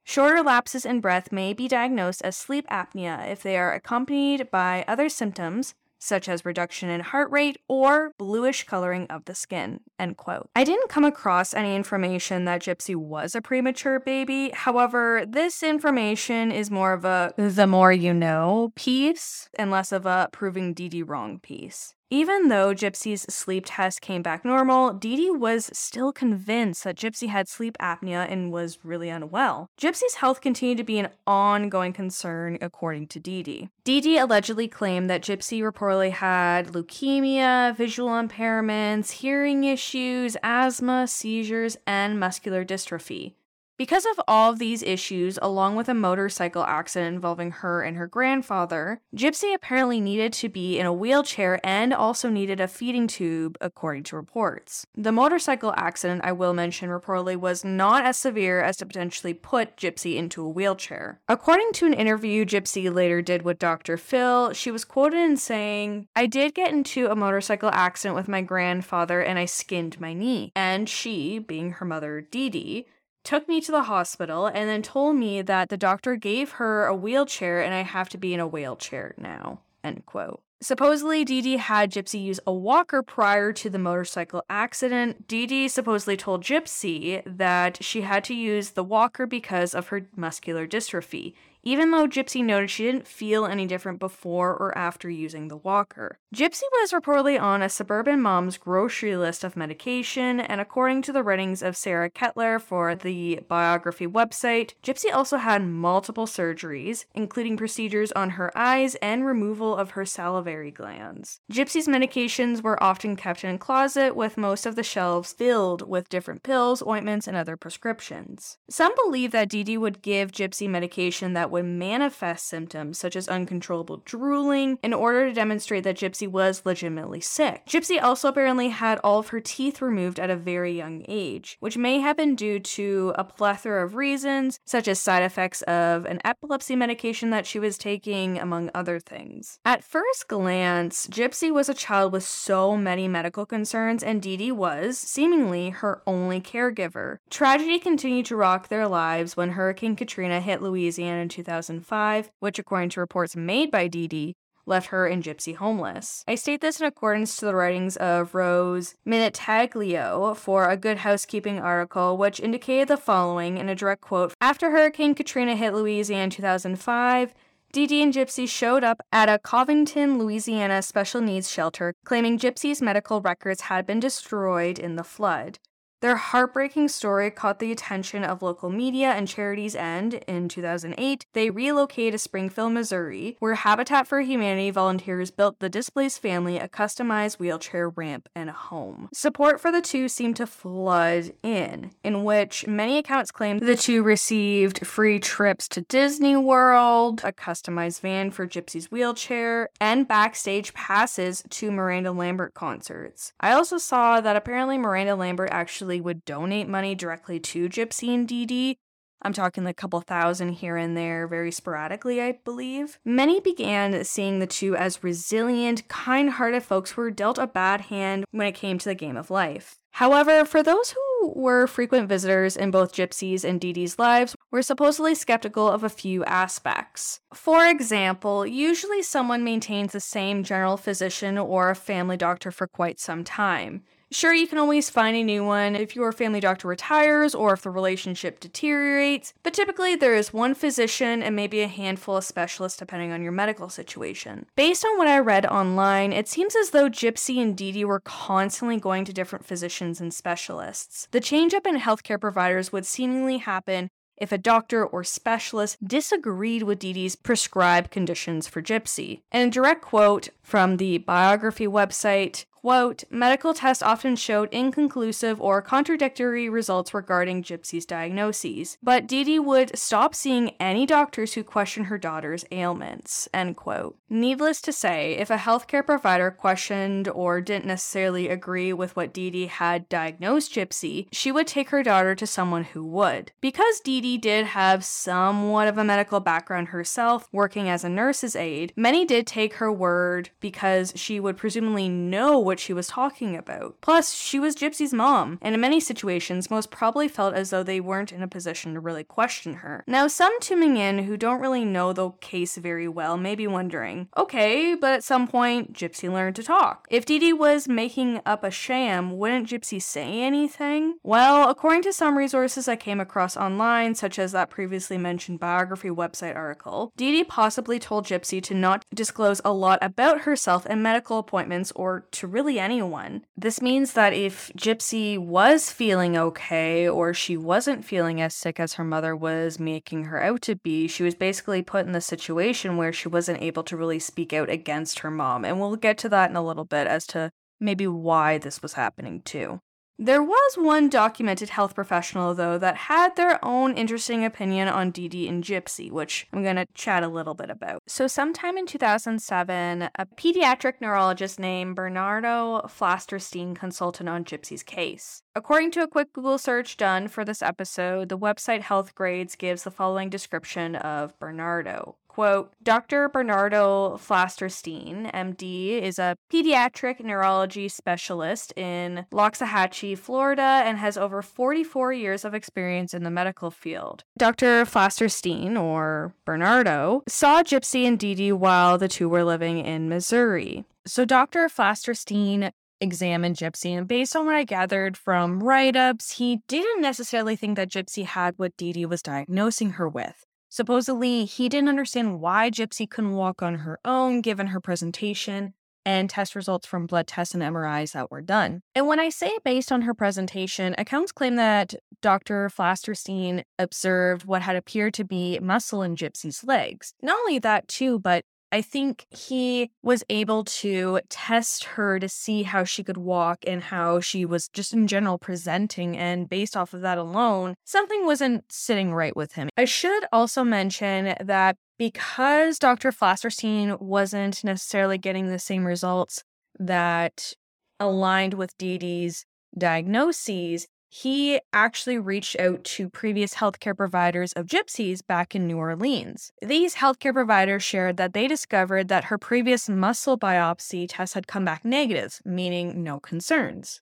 Shorter 0.04 0.42
lapses 0.42 0.86
in 0.86 1.00
breath 1.00 1.30
may 1.30 1.52
be 1.52 1.68
diagnosed 1.68 2.22
as 2.22 2.36
sleep 2.36 2.66
apnea 2.68 3.30
if 3.30 3.42
they 3.42 3.58
are 3.58 3.74
accompanied 3.74 4.50
by 4.50 4.84
other 4.88 5.08
symptoms, 5.08 5.74
such 5.98 6.28
as 6.28 6.44
reduction 6.44 6.88
in 6.88 7.00
heart 7.00 7.30
rate 7.30 7.58
or 7.68 8.12
bluish 8.18 8.64
coloring 8.64 9.06
of 9.10 9.24
the 9.26 9.34
skin. 9.34 9.80
End 9.98 10.16
quote. 10.16 10.48
I 10.56 10.64
didn't 10.64 10.88
come 10.88 11.04
across 11.04 11.52
any 11.52 11.76
information 11.76 12.44
that 12.46 12.62
Gypsy 12.62 12.96
was 12.96 13.34
a 13.34 13.42
premature 13.42 14.00
baby. 14.00 14.50
However, 14.54 15.24
this 15.28 15.62
information 15.62 16.50
is 16.52 16.70
more 16.70 16.92
of 16.92 17.04
a 17.04 17.34
the 17.36 17.66
more 17.66 17.92
you 17.92 18.14
know 18.14 18.72
piece 18.76 19.50
and 19.58 19.70
less 19.70 19.92
of 19.92 20.06
a 20.06 20.28
proving 20.32 20.72
Dee 20.72 21.02
wrong 21.02 21.38
piece. 21.38 21.94
Even 22.10 22.48
though 22.48 22.72
Gypsy's 22.72 23.22
sleep 23.22 23.64
test 23.66 24.00
came 24.00 24.22
back 24.22 24.42
normal, 24.42 24.94
Dee 24.94 25.16
Dee 25.16 25.30
was 25.30 25.68
still 25.74 26.10
convinced 26.10 26.84
that 26.84 26.96
Gypsy 26.96 27.28
had 27.28 27.48
sleep 27.48 27.76
apnea 27.78 28.26
and 28.30 28.50
was 28.50 28.78
really 28.82 29.10
unwell. 29.10 29.68
Gypsy's 29.78 30.14
health 30.14 30.40
continued 30.40 30.78
to 30.78 30.84
be 30.84 30.98
an 30.98 31.10
ongoing 31.26 31.92
concern, 31.92 32.56
according 32.62 33.08
to 33.08 33.20
Dee 33.20 33.42
Dee. 33.42 33.68
Dee 33.84 34.00
Dee 34.00 34.16
allegedly 34.16 34.68
claimed 34.68 35.10
that 35.10 35.22
Gypsy 35.22 35.60
reportedly 35.60 36.12
had 36.12 36.68
leukemia, 36.68 37.76
visual 37.76 38.10
impairments, 38.10 39.10
hearing 39.10 39.64
issues, 39.64 40.34
asthma, 40.42 41.06
seizures, 41.06 41.76
and 41.86 42.18
muscular 42.18 42.64
dystrophy. 42.64 43.34
Because 43.78 44.04
of 44.06 44.20
all 44.26 44.50
of 44.50 44.58
these 44.58 44.82
issues, 44.82 45.38
along 45.40 45.76
with 45.76 45.88
a 45.88 45.94
motorcycle 45.94 46.64
accident 46.64 47.14
involving 47.14 47.52
her 47.52 47.80
and 47.80 47.96
her 47.96 48.08
grandfather, 48.08 49.00
Gypsy 49.14 49.54
apparently 49.54 50.00
needed 50.00 50.32
to 50.32 50.48
be 50.48 50.80
in 50.80 50.84
a 50.84 50.92
wheelchair 50.92 51.60
and 51.62 51.94
also 51.94 52.28
needed 52.28 52.58
a 52.58 52.66
feeding 52.66 53.06
tube, 53.06 53.56
according 53.60 54.02
to 54.04 54.16
reports. 54.16 54.84
The 54.96 55.12
motorcycle 55.12 55.72
accident, 55.76 56.22
I 56.24 56.32
will 56.32 56.54
mention, 56.54 56.88
reportedly 56.88 57.36
was 57.36 57.64
not 57.64 58.04
as 58.04 58.18
severe 58.18 58.60
as 58.60 58.76
to 58.78 58.86
potentially 58.86 59.32
put 59.32 59.76
Gypsy 59.76 60.16
into 60.16 60.44
a 60.44 60.48
wheelchair. 60.48 61.20
According 61.28 61.70
to 61.74 61.86
an 61.86 61.94
interview 61.94 62.44
Gypsy 62.44 62.92
later 62.92 63.22
did 63.22 63.42
with 63.42 63.60
Dr. 63.60 63.96
Phil, 63.96 64.52
she 64.54 64.72
was 64.72 64.84
quoted 64.84 65.20
in 65.20 65.36
saying, 65.36 66.08
I 66.16 66.26
did 66.26 66.56
get 66.56 66.72
into 66.72 67.06
a 67.06 67.14
motorcycle 67.14 67.70
accident 67.72 68.16
with 68.16 68.26
my 68.26 68.42
grandfather 68.42 69.22
and 69.22 69.38
I 69.38 69.44
skinned 69.44 70.00
my 70.00 70.14
knee. 70.14 70.50
And 70.56 70.88
she, 70.88 71.38
being 71.38 71.70
her 71.74 71.84
mother, 71.84 72.20
Dee 72.20 72.50
Dee, 72.50 72.86
took 73.28 73.46
me 73.46 73.60
to 73.60 73.70
the 73.70 73.82
hospital 73.82 74.46
and 74.46 74.70
then 74.70 74.80
told 74.80 75.14
me 75.14 75.42
that 75.42 75.68
the 75.68 75.76
doctor 75.76 76.16
gave 76.16 76.52
her 76.52 76.86
a 76.86 76.94
wheelchair 76.94 77.62
and 77.62 77.74
I 77.74 77.82
have 77.82 78.08
to 78.08 78.16
be 78.16 78.32
in 78.32 78.40
a 78.40 78.46
wheelchair 78.46 79.14
now. 79.18 79.60
End 79.84 80.06
quote. 80.06 80.40
Supposedly, 80.62 81.26
Dee 81.26 81.42
Dee 81.42 81.58
had 81.58 81.92
Gypsy 81.92 82.22
use 82.22 82.40
a 82.46 82.52
walker 82.54 83.02
prior 83.02 83.52
to 83.52 83.68
the 83.68 83.78
motorcycle 83.78 84.42
accident. 84.48 85.28
Dee 85.28 85.46
Dee 85.46 85.68
supposedly 85.68 86.16
told 86.16 86.42
Gypsy 86.42 87.22
that 87.26 87.84
she 87.84 88.00
had 88.00 88.24
to 88.24 88.34
use 88.34 88.70
the 88.70 88.82
walker 88.82 89.26
because 89.26 89.74
of 89.74 89.88
her 89.88 90.06
muscular 90.16 90.66
dystrophy, 90.66 91.34
even 91.68 91.90
though 91.90 92.06
Gypsy 92.06 92.42
noted 92.42 92.70
she 92.70 92.84
didn't 92.84 93.06
feel 93.06 93.44
any 93.44 93.66
different 93.66 93.98
before 93.98 94.56
or 94.56 94.76
after 94.76 95.10
using 95.10 95.48
the 95.48 95.56
walker. 95.58 96.18
Gypsy 96.34 96.62
was 96.80 96.92
reportedly 96.92 97.38
on 97.38 97.60
a 97.60 97.68
suburban 97.68 98.22
mom's 98.22 98.56
grocery 98.56 99.18
list 99.18 99.44
of 99.44 99.54
medication, 99.54 100.40
and 100.40 100.62
according 100.62 101.02
to 101.02 101.12
the 101.12 101.22
writings 101.22 101.62
of 101.62 101.76
Sarah 101.76 102.08
Kettler 102.08 102.58
for 102.58 102.94
the 102.94 103.40
biography 103.48 104.06
website, 104.06 104.72
Gypsy 104.82 105.12
also 105.12 105.36
had 105.36 105.62
multiple 105.62 106.24
surgeries, 106.24 107.04
including 107.14 107.58
procedures 107.58 108.12
on 108.12 108.30
her 108.30 108.50
eyes 108.56 108.94
and 109.02 109.26
removal 109.26 109.76
of 109.76 109.90
her 109.90 110.06
salivary 110.06 110.70
glands. 110.70 111.40
Gypsy's 111.52 111.86
medications 111.86 112.62
were 112.62 112.82
often 112.82 113.14
kept 113.14 113.44
in 113.44 113.56
a 113.56 113.58
closet, 113.58 114.16
with 114.16 114.38
most 114.38 114.64
of 114.64 114.74
the 114.74 114.82
shelves 114.82 115.34
filled 115.34 115.86
with 115.86 116.08
different 116.08 116.42
pills, 116.42 116.82
ointments, 116.86 117.28
and 117.28 117.36
other 117.36 117.58
prescriptions. 117.58 118.56
Some 118.70 118.94
believe 118.94 119.32
that 119.32 119.50
Dee 119.50 119.64
Dee 119.64 119.76
would 119.76 120.00
give 120.00 120.32
Gypsy 120.32 120.66
medication 120.66 121.34
that 121.34 121.50
would 121.50 121.57
would 121.58 121.66
manifest 121.66 122.46
symptoms 122.46 122.98
such 122.98 123.16
as 123.16 123.28
uncontrollable 123.28 124.02
drooling 124.04 124.78
in 124.82 124.94
order 124.94 125.26
to 125.26 125.32
demonstrate 125.32 125.84
that 125.84 125.96
Gypsy 125.96 126.28
was 126.28 126.62
legitimately 126.64 127.20
sick. 127.20 127.66
Gypsy 127.66 128.02
also 128.02 128.28
apparently 128.28 128.68
had 128.68 128.98
all 129.02 129.18
of 129.18 129.28
her 129.28 129.40
teeth 129.40 129.82
removed 129.82 130.20
at 130.20 130.30
a 130.30 130.36
very 130.36 130.76
young 130.76 131.04
age, 131.08 131.56
which 131.60 131.76
may 131.76 131.98
have 131.98 132.16
been 132.16 132.36
due 132.36 132.60
to 132.60 133.12
a 133.16 133.24
plethora 133.24 133.84
of 133.84 133.96
reasons, 133.96 134.60
such 134.64 134.86
as 134.88 135.00
side 135.00 135.22
effects 135.22 135.62
of 135.62 136.04
an 136.06 136.20
epilepsy 136.24 136.76
medication 136.76 137.30
that 137.30 137.46
she 137.46 137.58
was 137.58 137.76
taking, 137.76 138.38
among 138.38 138.70
other 138.74 139.00
things. 139.00 139.58
At 139.64 139.84
first 139.84 140.28
glance, 140.28 141.06
Gypsy 141.08 141.52
was 141.52 141.68
a 141.68 141.74
child 141.74 142.12
with 142.12 142.24
so 142.24 142.76
many 142.76 143.08
medical 143.08 143.46
concerns, 143.46 144.02
and 144.02 144.22
Dee 144.22 144.36
Dee 144.36 144.52
was, 144.52 144.98
seemingly, 144.98 145.70
her 145.70 146.02
only 146.06 146.40
caregiver. 146.40 147.18
Tragedy 147.30 147.78
continued 147.78 148.26
to 148.26 148.36
rock 148.36 148.68
their 148.68 148.86
lives 148.86 149.36
when 149.36 149.50
Hurricane 149.50 149.96
Katrina 149.96 150.40
hit 150.40 150.62
Louisiana 150.62 151.22
in 151.22 151.28
2005, 151.48 152.30
which, 152.40 152.58
according 152.58 152.90
to 152.90 153.00
reports 153.00 153.34
made 153.34 153.70
by 153.70 153.88
Dee 153.88 154.06
Dee, 154.06 154.36
left 154.66 154.88
her 154.88 155.06
and 155.06 155.22
Gypsy 155.22 155.56
homeless. 155.56 156.22
I 156.28 156.34
state 156.34 156.60
this 156.60 156.78
in 156.78 156.86
accordance 156.86 157.36
to 157.38 157.46
the 157.46 157.54
writings 157.54 157.96
of 157.96 158.34
Rose 158.34 158.96
Minutaglio 159.06 160.36
for 160.36 160.68
a 160.68 160.76
Good 160.76 160.98
Housekeeping 160.98 161.58
article, 161.58 162.18
which 162.18 162.38
indicated 162.38 162.88
the 162.88 162.98
following 162.98 163.56
in 163.56 163.70
a 163.70 163.74
direct 163.74 164.02
quote 164.02 164.34
After 164.42 164.70
Hurricane 164.70 165.14
Katrina 165.14 165.56
hit 165.56 165.72
Louisiana 165.72 166.24
in 166.24 166.30
2005, 166.30 167.34
Dee 167.72 167.86
Dee 167.86 168.02
and 168.02 168.12
Gypsy 168.12 168.46
showed 168.48 168.84
up 168.84 169.00
at 169.10 169.28
a 169.28 169.38
Covington, 169.38 170.18
Louisiana 170.18 170.82
special 170.82 171.22
needs 171.22 171.50
shelter, 171.50 171.94
claiming 172.04 172.38
Gypsy's 172.38 172.82
medical 172.82 173.22
records 173.22 173.62
had 173.62 173.86
been 173.86 174.00
destroyed 174.00 174.78
in 174.78 174.96
the 174.96 175.04
flood. 175.04 175.58
Their 176.00 176.14
heartbreaking 176.14 176.88
story 176.88 177.28
caught 177.28 177.58
the 177.58 177.72
attention 177.72 178.22
of 178.22 178.40
local 178.40 178.70
media 178.70 179.08
and 179.08 179.26
charities, 179.26 179.74
and 179.74 180.14
in 180.14 180.48
2008, 180.48 181.26
they 181.32 181.50
relocated 181.50 182.12
to 182.12 182.18
Springfield, 182.18 182.72
Missouri, 182.72 183.36
where 183.40 183.56
Habitat 183.56 184.06
for 184.06 184.20
Humanity 184.20 184.70
volunteers 184.70 185.32
built 185.32 185.58
the 185.58 185.68
displaced 185.68 186.22
family 186.22 186.56
a 186.56 186.68
customized 186.68 187.40
wheelchair 187.40 187.88
ramp 187.88 188.28
and 188.36 188.48
a 188.48 188.52
home. 188.52 189.08
Support 189.12 189.60
for 189.60 189.72
the 189.72 189.80
two 189.80 190.08
seemed 190.08 190.36
to 190.36 190.46
flood 190.46 191.32
in, 191.42 191.90
in 192.04 192.22
which 192.22 192.64
many 192.68 192.98
accounts 192.98 193.32
claimed 193.32 193.60
the 193.60 193.74
two 193.74 194.04
received 194.04 194.86
free 194.86 195.18
trips 195.18 195.66
to 195.68 195.80
Disney 195.80 196.36
World, 196.36 197.22
a 197.24 197.32
customized 197.32 198.02
van 198.02 198.30
for 198.30 198.46
Gypsy's 198.46 198.88
wheelchair, 198.88 199.68
and 199.80 200.06
backstage 200.06 200.72
passes 200.74 201.42
to 201.50 201.72
Miranda 201.72 202.12
Lambert 202.12 202.54
concerts. 202.54 203.32
I 203.40 203.50
also 203.50 203.78
saw 203.78 204.20
that 204.20 204.36
apparently 204.36 204.78
Miranda 204.78 205.16
Lambert 205.16 205.48
actually 205.50 205.87
would 205.96 206.24
donate 206.24 206.68
money 206.68 206.94
directly 206.94 207.40
to 207.40 207.68
Gypsy 207.68 208.14
and 208.14 208.28
Dee 208.28 208.46
Dee. 208.46 208.76
I'm 209.20 209.32
talking 209.32 209.66
a 209.66 209.74
couple 209.74 210.00
thousand 210.00 210.50
here 210.50 210.76
and 210.76 210.96
there, 210.96 211.26
very 211.26 211.50
sporadically, 211.50 212.22
I 212.22 212.38
believe. 212.44 213.00
Many 213.04 213.40
began 213.40 214.04
seeing 214.04 214.38
the 214.38 214.46
two 214.46 214.76
as 214.76 215.02
resilient, 215.02 215.88
kind 215.88 216.30
hearted 216.30 216.62
folks 216.62 216.92
who 216.92 217.02
were 217.02 217.10
dealt 217.10 217.38
a 217.38 217.48
bad 217.48 217.82
hand 217.82 218.24
when 218.30 218.46
it 218.46 218.54
came 218.54 218.78
to 218.78 218.88
the 218.88 218.94
game 218.94 219.16
of 219.16 219.30
life. 219.30 219.76
However, 219.92 220.44
for 220.44 220.62
those 220.62 220.90
who 220.92 221.32
were 221.34 221.66
frequent 221.66 222.08
visitors 222.08 222.56
in 222.56 222.70
both 222.70 222.94
Gypsy's 222.94 223.44
and 223.44 223.60
Dee 223.60 223.72
Dee's 223.72 223.98
lives, 223.98 224.36
were 224.52 224.62
supposedly 224.62 225.16
skeptical 225.16 225.66
of 225.66 225.82
a 225.82 225.88
few 225.88 226.24
aspects. 226.24 227.18
For 227.34 227.66
example, 227.66 228.46
usually 228.46 229.02
someone 229.02 229.42
maintains 229.42 229.92
the 229.92 230.00
same 230.00 230.44
general 230.44 230.76
physician 230.76 231.36
or 231.36 231.70
a 231.70 231.74
family 231.74 232.16
doctor 232.16 232.52
for 232.52 232.68
quite 232.68 233.00
some 233.00 233.24
time. 233.24 233.82
Sure, 234.10 234.32
you 234.32 234.46
can 234.46 234.58
always 234.58 234.88
find 234.88 235.16
a 235.16 235.22
new 235.22 235.44
one 235.44 235.76
if 235.76 235.94
your 235.94 236.12
family 236.12 236.40
doctor 236.40 236.66
retires 236.66 237.34
or 237.34 237.52
if 237.52 237.62
the 237.62 237.70
relationship 237.70 238.40
deteriorates, 238.40 239.34
but 239.42 239.52
typically 239.52 239.94
there 239.94 240.14
is 240.14 240.32
one 240.32 240.54
physician 240.54 241.22
and 241.22 241.36
maybe 241.36 241.60
a 241.60 241.68
handful 241.68 242.16
of 242.16 242.24
specialists 242.24 242.78
depending 242.78 243.12
on 243.12 243.22
your 243.22 243.32
medical 243.32 243.68
situation. 243.68 244.46
Based 244.56 244.84
on 244.84 244.96
what 244.96 245.08
I 245.08 245.18
read 245.18 245.44
online, 245.44 246.14
it 246.14 246.26
seems 246.26 246.56
as 246.56 246.70
though 246.70 246.88
Gypsy 246.88 247.40
and 247.40 247.54
Dee 247.54 247.72
Dee 247.72 247.84
were 247.84 248.00
constantly 248.00 248.78
going 248.78 249.04
to 249.04 249.12
different 249.12 249.44
physicians 249.44 250.00
and 250.00 250.14
specialists. 250.14 251.06
The 251.10 251.20
change 251.20 251.52
up 251.52 251.66
in 251.66 251.78
healthcare 251.78 252.20
providers 252.20 252.72
would 252.72 252.86
seemingly 252.86 253.38
happen 253.38 253.90
if 254.18 254.32
a 254.32 254.38
doctor 254.38 254.84
or 254.84 255.04
specialist 255.04 255.76
disagreed 255.86 256.64
with 256.64 256.80
Dee 256.80 256.92
Dee's 256.92 257.16
prescribed 257.16 257.90
conditions 257.90 258.48
for 258.48 258.60
Gypsy. 258.60 259.20
And 259.30 259.48
a 259.48 259.50
direct 259.50 259.82
quote 259.82 260.30
from 260.42 260.76
the 260.76 260.98
biography 260.98 261.66
website, 261.66 262.44
Quote, 262.60 263.04
medical 263.08 263.54
tests 263.54 263.84
often 263.84 264.16
showed 264.16 264.48
inconclusive 264.52 265.40
or 265.40 265.62
contradictory 265.62 266.48
results 266.48 266.92
regarding 266.92 267.44
Gypsy's 267.44 267.86
diagnoses, 267.86 268.78
but 268.82 269.06
Dee 269.06 269.22
Dee 269.22 269.38
would 269.38 269.78
stop 269.78 270.12
seeing 270.12 270.50
any 270.58 270.84
doctors 270.84 271.34
who 271.34 271.44
questioned 271.44 271.86
her 271.86 271.98
daughter's 271.98 272.44
ailments, 272.50 273.28
end 273.32 273.56
quote. 273.56 273.96
Needless 274.10 274.60
to 274.62 274.72
say, 274.72 275.12
if 275.12 275.30
a 275.30 275.36
healthcare 275.36 275.86
provider 275.86 276.32
questioned 276.32 277.06
or 277.06 277.40
didn't 277.40 277.66
necessarily 277.66 278.28
agree 278.28 278.72
with 278.72 278.96
what 278.96 279.12
Dee 279.12 279.30
Dee 279.30 279.46
had 279.46 279.88
diagnosed 279.88 280.52
Gypsy, 280.52 281.06
she 281.12 281.30
would 281.30 281.46
take 281.46 281.70
her 281.70 281.84
daughter 281.84 282.16
to 282.16 282.26
someone 282.26 282.64
who 282.64 282.84
would. 282.84 283.30
Because 283.40 283.78
Dee 283.80 284.00
Dee 284.00 284.18
did 284.18 284.46
have 284.46 284.84
somewhat 284.84 285.68
of 285.68 285.78
a 285.78 285.84
medical 285.84 286.18
background 286.18 286.68
herself, 286.68 287.28
working 287.30 287.68
as 287.68 287.84
a 287.84 287.88
nurse's 287.88 288.34
aide, 288.34 288.72
many 288.74 289.04
did 289.04 289.28
take 289.28 289.54
her 289.54 289.72
word 289.72 290.30
because 290.40 290.92
she 290.96 291.20
would 291.20 291.36
presumably 291.36 291.88
know 291.88 292.47
what 292.48 292.58
she 292.58 292.72
was 292.72 292.88
talking 292.88 293.36
about. 293.36 293.76
Plus, 293.82 294.14
she 294.14 294.40
was 294.40 294.56
Gypsy's 294.56 294.94
mom, 294.94 295.38
and 295.42 295.54
in 295.54 295.60
many 295.60 295.80
situations, 295.80 296.50
most 296.50 296.70
probably 296.70 297.06
felt 297.06 297.34
as 297.34 297.50
though 297.50 297.62
they 297.62 297.78
weren't 297.78 298.10
in 298.10 298.22
a 298.22 298.26
position 298.26 298.72
to 298.72 298.80
really 298.80 299.04
question 299.04 299.56
her. 299.56 299.84
Now, 299.86 300.08
some 300.08 300.40
tuning 300.40 300.78
in 300.78 301.00
who 301.00 301.18
don't 301.18 301.42
really 301.42 301.66
know 301.66 301.92
the 301.92 302.10
case 302.22 302.56
very 302.56 302.88
well 302.88 303.18
may 303.18 303.34
be 303.34 303.46
wondering 303.46 304.08
okay, 304.16 304.74
but 304.74 304.94
at 304.94 305.04
some 305.04 305.28
point, 305.28 305.74
Gypsy 305.74 306.10
learned 306.10 306.36
to 306.36 306.42
talk. 306.42 306.88
If 306.90 307.04
Dee 307.04 307.18
Dee 307.18 307.34
was 307.34 307.68
making 307.68 308.22
up 308.24 308.42
a 308.42 308.50
sham, 308.50 309.18
wouldn't 309.18 309.48
Gypsy 309.50 309.80
say 309.82 310.22
anything? 310.22 310.96
Well, 311.02 311.50
according 311.50 311.82
to 311.82 311.92
some 311.92 312.16
resources 312.16 312.66
I 312.66 312.76
came 312.76 312.98
across 312.98 313.36
online, 313.36 313.94
such 313.94 314.18
as 314.18 314.32
that 314.32 314.48
previously 314.48 314.96
mentioned 314.96 315.38
biography 315.38 315.90
website 315.90 316.34
article, 316.34 316.92
Dee 316.96 317.12
Dee 317.12 317.24
possibly 317.24 317.78
told 317.78 318.06
Gypsy 318.06 318.42
to 318.44 318.54
not 318.54 318.86
disclose 318.94 319.42
a 319.44 319.52
lot 319.52 319.78
about 319.82 320.22
herself 320.22 320.64
and 320.64 320.82
medical 320.82 321.18
appointments 321.18 321.72
or 321.76 322.06
to 322.12 322.26
really 322.38 322.60
anyone. 322.60 323.24
This 323.36 323.60
means 323.60 323.94
that 323.94 324.12
if 324.12 324.52
Gypsy 324.56 325.18
was 325.18 325.72
feeling 325.72 326.16
okay 326.16 326.88
or 326.88 327.12
she 327.12 327.36
wasn't 327.36 327.84
feeling 327.84 328.20
as 328.20 328.32
sick 328.32 328.60
as 328.60 328.74
her 328.74 328.84
mother 328.84 329.16
was 329.16 329.58
making 329.58 330.04
her 330.04 330.22
out 330.22 330.42
to 330.42 330.54
be, 330.54 330.86
she 330.86 331.02
was 331.02 331.16
basically 331.16 331.62
put 331.62 331.84
in 331.84 331.90
the 331.90 332.00
situation 332.00 332.76
where 332.76 332.92
she 332.92 333.08
wasn't 333.08 333.42
able 333.42 333.64
to 333.64 333.76
really 333.76 333.98
speak 333.98 334.32
out 334.32 334.48
against 334.48 335.00
her 335.00 335.10
mom. 335.10 335.44
And 335.44 335.58
we'll 335.58 335.74
get 335.74 335.98
to 335.98 336.08
that 336.10 336.30
in 336.30 336.36
a 336.36 336.46
little 336.46 336.64
bit 336.64 336.86
as 336.86 337.08
to 337.08 337.32
maybe 337.58 337.88
why 337.88 338.38
this 338.38 338.62
was 338.62 338.74
happening 338.74 339.20
too. 339.22 339.60
There 340.00 340.22
was 340.22 340.54
one 340.54 340.88
documented 340.88 341.48
health 341.48 341.74
professional, 341.74 342.32
though, 342.32 342.56
that 342.56 342.76
had 342.76 343.16
their 343.16 343.44
own 343.44 343.76
interesting 343.76 344.24
opinion 344.24 344.68
on 344.68 344.92
Dee 344.92 345.26
and 345.26 345.42
Gypsy, 345.42 345.90
which 345.90 346.28
I'm 346.32 346.44
going 346.44 346.54
to 346.54 346.66
chat 346.72 347.02
a 347.02 347.08
little 347.08 347.34
bit 347.34 347.50
about. 347.50 347.82
So, 347.88 348.06
sometime 348.06 348.56
in 348.56 348.64
2007, 348.64 349.90
a 349.98 350.06
pediatric 350.06 350.74
neurologist 350.80 351.40
named 351.40 351.74
Bernardo 351.74 352.60
Flasterstein 352.68 353.56
consulted 353.56 354.06
on 354.06 354.24
Gypsy's 354.24 354.62
case. 354.62 355.24
According 355.34 355.72
to 355.72 355.82
a 355.82 355.88
quick 355.88 356.12
Google 356.12 356.38
search 356.38 356.76
done 356.76 357.08
for 357.08 357.24
this 357.24 357.42
episode, 357.42 358.08
the 358.08 358.18
website 358.18 358.60
Health 358.60 358.94
Grades 358.94 359.34
gives 359.34 359.64
the 359.64 359.72
following 359.72 360.10
description 360.10 360.76
of 360.76 361.18
Bernardo. 361.18 361.96
Quote 362.18 362.50
Dr. 362.60 363.08
Bernardo 363.08 363.96
Flasterstein, 363.96 365.08
MD, 365.12 365.80
is 365.80 366.00
a 366.00 366.16
pediatric 366.32 366.98
neurology 366.98 367.68
specialist 367.68 368.52
in 368.56 369.06
Loxahatchee, 369.12 369.96
Florida, 369.96 370.42
and 370.42 370.78
has 370.78 370.98
over 370.98 371.22
44 371.22 371.92
years 371.92 372.24
of 372.24 372.34
experience 372.34 372.92
in 372.92 373.04
the 373.04 373.10
medical 373.12 373.52
field. 373.52 374.02
Dr. 374.18 374.64
Flasterstein, 374.64 375.56
or 375.56 376.12
Bernardo, 376.24 377.04
saw 377.06 377.44
Gypsy 377.44 377.86
and 377.86 377.96
Dee 377.96 378.16
Dee 378.16 378.32
while 378.32 378.78
the 378.78 378.88
two 378.88 379.08
were 379.08 379.22
living 379.22 379.64
in 379.64 379.88
Missouri. 379.88 380.64
So 380.88 381.04
Dr. 381.04 381.48
Flasterstein 381.48 382.50
examined 382.80 383.36
Gypsy, 383.36 383.78
and 383.78 383.86
based 383.86 384.16
on 384.16 384.26
what 384.26 384.34
I 384.34 384.42
gathered 384.42 384.96
from 384.96 385.40
write 385.40 385.76
ups, 385.76 386.14
he 386.14 386.40
didn't 386.48 386.82
necessarily 386.82 387.36
think 387.36 387.54
that 387.54 387.70
Gypsy 387.70 388.04
had 388.04 388.34
what 388.38 388.56
Dee 388.56 388.72
Dee 388.72 388.86
was 388.86 389.02
diagnosing 389.02 389.70
her 389.70 389.88
with. 389.88 390.24
Supposedly, 390.48 391.24
he 391.24 391.48
didn't 391.48 391.68
understand 391.68 392.20
why 392.20 392.50
Gypsy 392.50 392.88
couldn't 392.88 393.14
walk 393.14 393.42
on 393.42 393.56
her 393.56 393.78
own 393.84 394.20
given 394.20 394.48
her 394.48 394.60
presentation 394.60 395.54
and 395.84 396.10
test 396.10 396.34
results 396.34 396.66
from 396.66 396.86
blood 396.86 397.06
tests 397.06 397.34
and 397.34 397.42
MRIs 397.42 397.92
that 397.92 398.10
were 398.10 398.20
done. 398.20 398.60
And 398.74 398.86
when 398.86 399.00
I 399.00 399.08
say 399.08 399.38
based 399.44 399.72
on 399.72 399.82
her 399.82 399.94
presentation, 399.94 400.74
accounts 400.76 401.12
claim 401.12 401.36
that 401.36 401.74
Dr. 402.02 402.50
Flasterstein 402.50 403.42
observed 403.58 404.26
what 404.26 404.42
had 404.42 404.56
appeared 404.56 404.94
to 404.94 405.04
be 405.04 405.38
muscle 405.38 405.82
in 405.82 405.96
Gypsy's 405.96 406.44
legs. 406.44 406.92
Not 407.02 407.18
only 407.20 407.38
that, 407.38 407.68
too, 407.68 407.98
but 407.98 408.24
I 408.50 408.62
think 408.62 409.06
he 409.10 409.70
was 409.82 410.02
able 410.08 410.44
to 410.44 411.00
test 411.08 411.64
her 411.64 411.98
to 411.98 412.08
see 412.08 412.44
how 412.44 412.64
she 412.64 412.82
could 412.82 412.96
walk 412.96 413.38
and 413.46 413.62
how 413.62 414.00
she 414.00 414.24
was 414.24 414.48
just 414.48 414.72
in 414.72 414.86
general 414.86 415.18
presenting. 415.18 415.96
And 415.96 416.28
based 416.28 416.56
off 416.56 416.72
of 416.72 416.80
that 416.80 416.98
alone, 416.98 417.54
something 417.64 418.06
wasn't 418.06 418.50
sitting 418.50 418.92
right 418.94 419.14
with 419.14 419.32
him. 419.32 419.48
I 419.56 419.64
should 419.66 420.04
also 420.12 420.44
mention 420.44 421.14
that 421.20 421.56
because 421.78 422.58
Dr. 422.58 422.90
Flasterstein 422.90 423.80
wasn't 423.80 424.42
necessarily 424.42 424.98
getting 424.98 425.28
the 425.28 425.38
same 425.38 425.64
results 425.64 426.24
that 426.58 427.34
aligned 427.78 428.34
with 428.34 428.56
Dee 428.58 428.78
Dee's 428.78 429.24
diagnoses, 429.56 430.66
he 430.88 431.40
actually 431.52 431.98
reached 431.98 432.38
out 432.40 432.64
to 432.64 432.88
previous 432.88 433.34
healthcare 433.34 433.76
providers 433.76 434.32
of 434.32 434.46
Gypsy's 434.46 435.02
back 435.02 435.34
in 435.34 435.46
New 435.46 435.58
Orleans. 435.58 436.32
These 436.40 436.76
healthcare 436.76 437.12
providers 437.12 437.62
shared 437.62 437.98
that 437.98 438.14
they 438.14 438.26
discovered 438.26 438.88
that 438.88 439.04
her 439.04 439.18
previous 439.18 439.68
muscle 439.68 440.18
biopsy 440.18 440.86
test 440.88 441.14
had 441.14 441.26
come 441.26 441.44
back 441.44 441.64
negative, 441.64 442.20
meaning 442.24 442.82
no 442.82 443.00
concerns. 443.00 443.80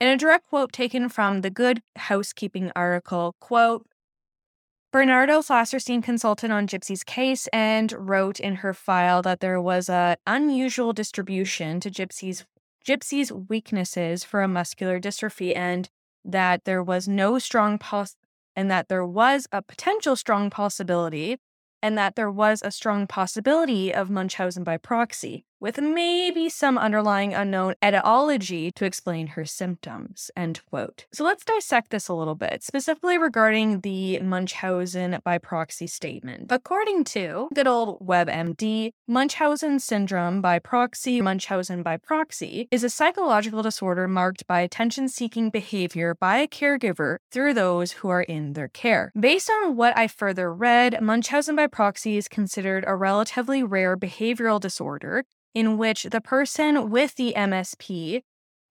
In 0.00 0.06
a 0.06 0.16
direct 0.16 0.46
quote 0.46 0.72
taken 0.72 1.08
from 1.08 1.40
the 1.40 1.50
Good 1.50 1.82
Housekeeping 1.96 2.70
article, 2.76 3.34
quote, 3.40 3.84
Bernardo 4.92 5.40
Flasterstein 5.40 6.02
consulted 6.02 6.50
on 6.50 6.66
Gypsy's 6.66 7.04
case 7.04 7.46
and 7.52 7.92
wrote 7.92 8.40
in 8.40 8.56
her 8.56 8.72
file 8.72 9.20
that 9.20 9.40
there 9.40 9.60
was 9.60 9.90
an 9.90 10.16
unusual 10.26 10.94
distribution 10.94 11.78
to 11.80 11.90
Gypsy's 11.90 12.46
Gypsy's 12.86 13.32
weaknesses 13.32 14.24
for 14.24 14.42
a 14.42 14.48
muscular 14.48 15.00
dystrophy 15.00 15.56
and 15.56 15.88
that 16.24 16.64
there 16.64 16.82
was 16.82 17.08
no 17.08 17.38
strong 17.38 17.78
pos- 17.78 18.16
and 18.56 18.70
that 18.70 18.88
there 18.88 19.06
was 19.06 19.46
a 19.52 19.62
potential 19.62 20.16
strong 20.16 20.50
possibility 20.50 21.38
and 21.82 21.96
that 21.96 22.16
there 22.16 22.30
was 22.30 22.60
a 22.62 22.70
strong 22.70 23.06
possibility 23.06 23.92
of 23.94 24.10
Munchausen 24.10 24.64
by 24.64 24.76
proxy 24.76 25.44
with 25.60 25.80
maybe 25.80 26.48
some 26.48 26.78
underlying 26.78 27.34
unknown 27.34 27.74
etiology 27.82 28.70
to 28.72 28.84
explain 28.84 29.28
her 29.28 29.44
symptoms. 29.44 30.30
End 30.36 30.60
quote. 30.68 31.06
So 31.12 31.24
let's 31.24 31.44
dissect 31.44 31.90
this 31.90 32.08
a 32.08 32.14
little 32.14 32.34
bit, 32.34 32.62
specifically 32.62 33.18
regarding 33.18 33.80
the 33.80 34.20
Munchausen 34.20 35.18
by 35.24 35.38
proxy 35.38 35.86
statement. 35.86 36.46
According 36.50 37.04
to 37.04 37.48
good 37.54 37.66
old 37.66 38.00
WebMD, 38.00 38.92
Munchausen 39.06 39.78
syndrome 39.80 40.40
by 40.40 40.58
proxy, 40.58 41.20
Munchausen 41.20 41.82
by 41.82 41.96
proxy, 41.96 42.68
is 42.70 42.84
a 42.84 42.90
psychological 42.90 43.62
disorder 43.62 44.06
marked 44.06 44.46
by 44.46 44.60
attention 44.60 45.08
seeking 45.08 45.50
behavior 45.50 46.14
by 46.14 46.38
a 46.38 46.48
caregiver 46.48 47.18
through 47.30 47.54
those 47.54 47.92
who 47.92 48.08
are 48.08 48.22
in 48.22 48.52
their 48.52 48.68
care. 48.68 49.12
Based 49.18 49.50
on 49.50 49.76
what 49.76 49.96
I 49.96 50.08
further 50.08 50.52
read, 50.52 51.00
Munchausen 51.02 51.56
by 51.56 51.66
proxy 51.66 52.16
is 52.16 52.28
considered 52.28 52.84
a 52.86 52.94
relatively 52.94 53.62
rare 53.62 53.96
behavioral 53.96 54.60
disorder 54.60 55.24
in 55.58 55.76
which 55.76 56.04
the 56.04 56.20
person 56.20 56.88
with 56.88 57.16
the 57.16 57.34
MSP 57.36 58.22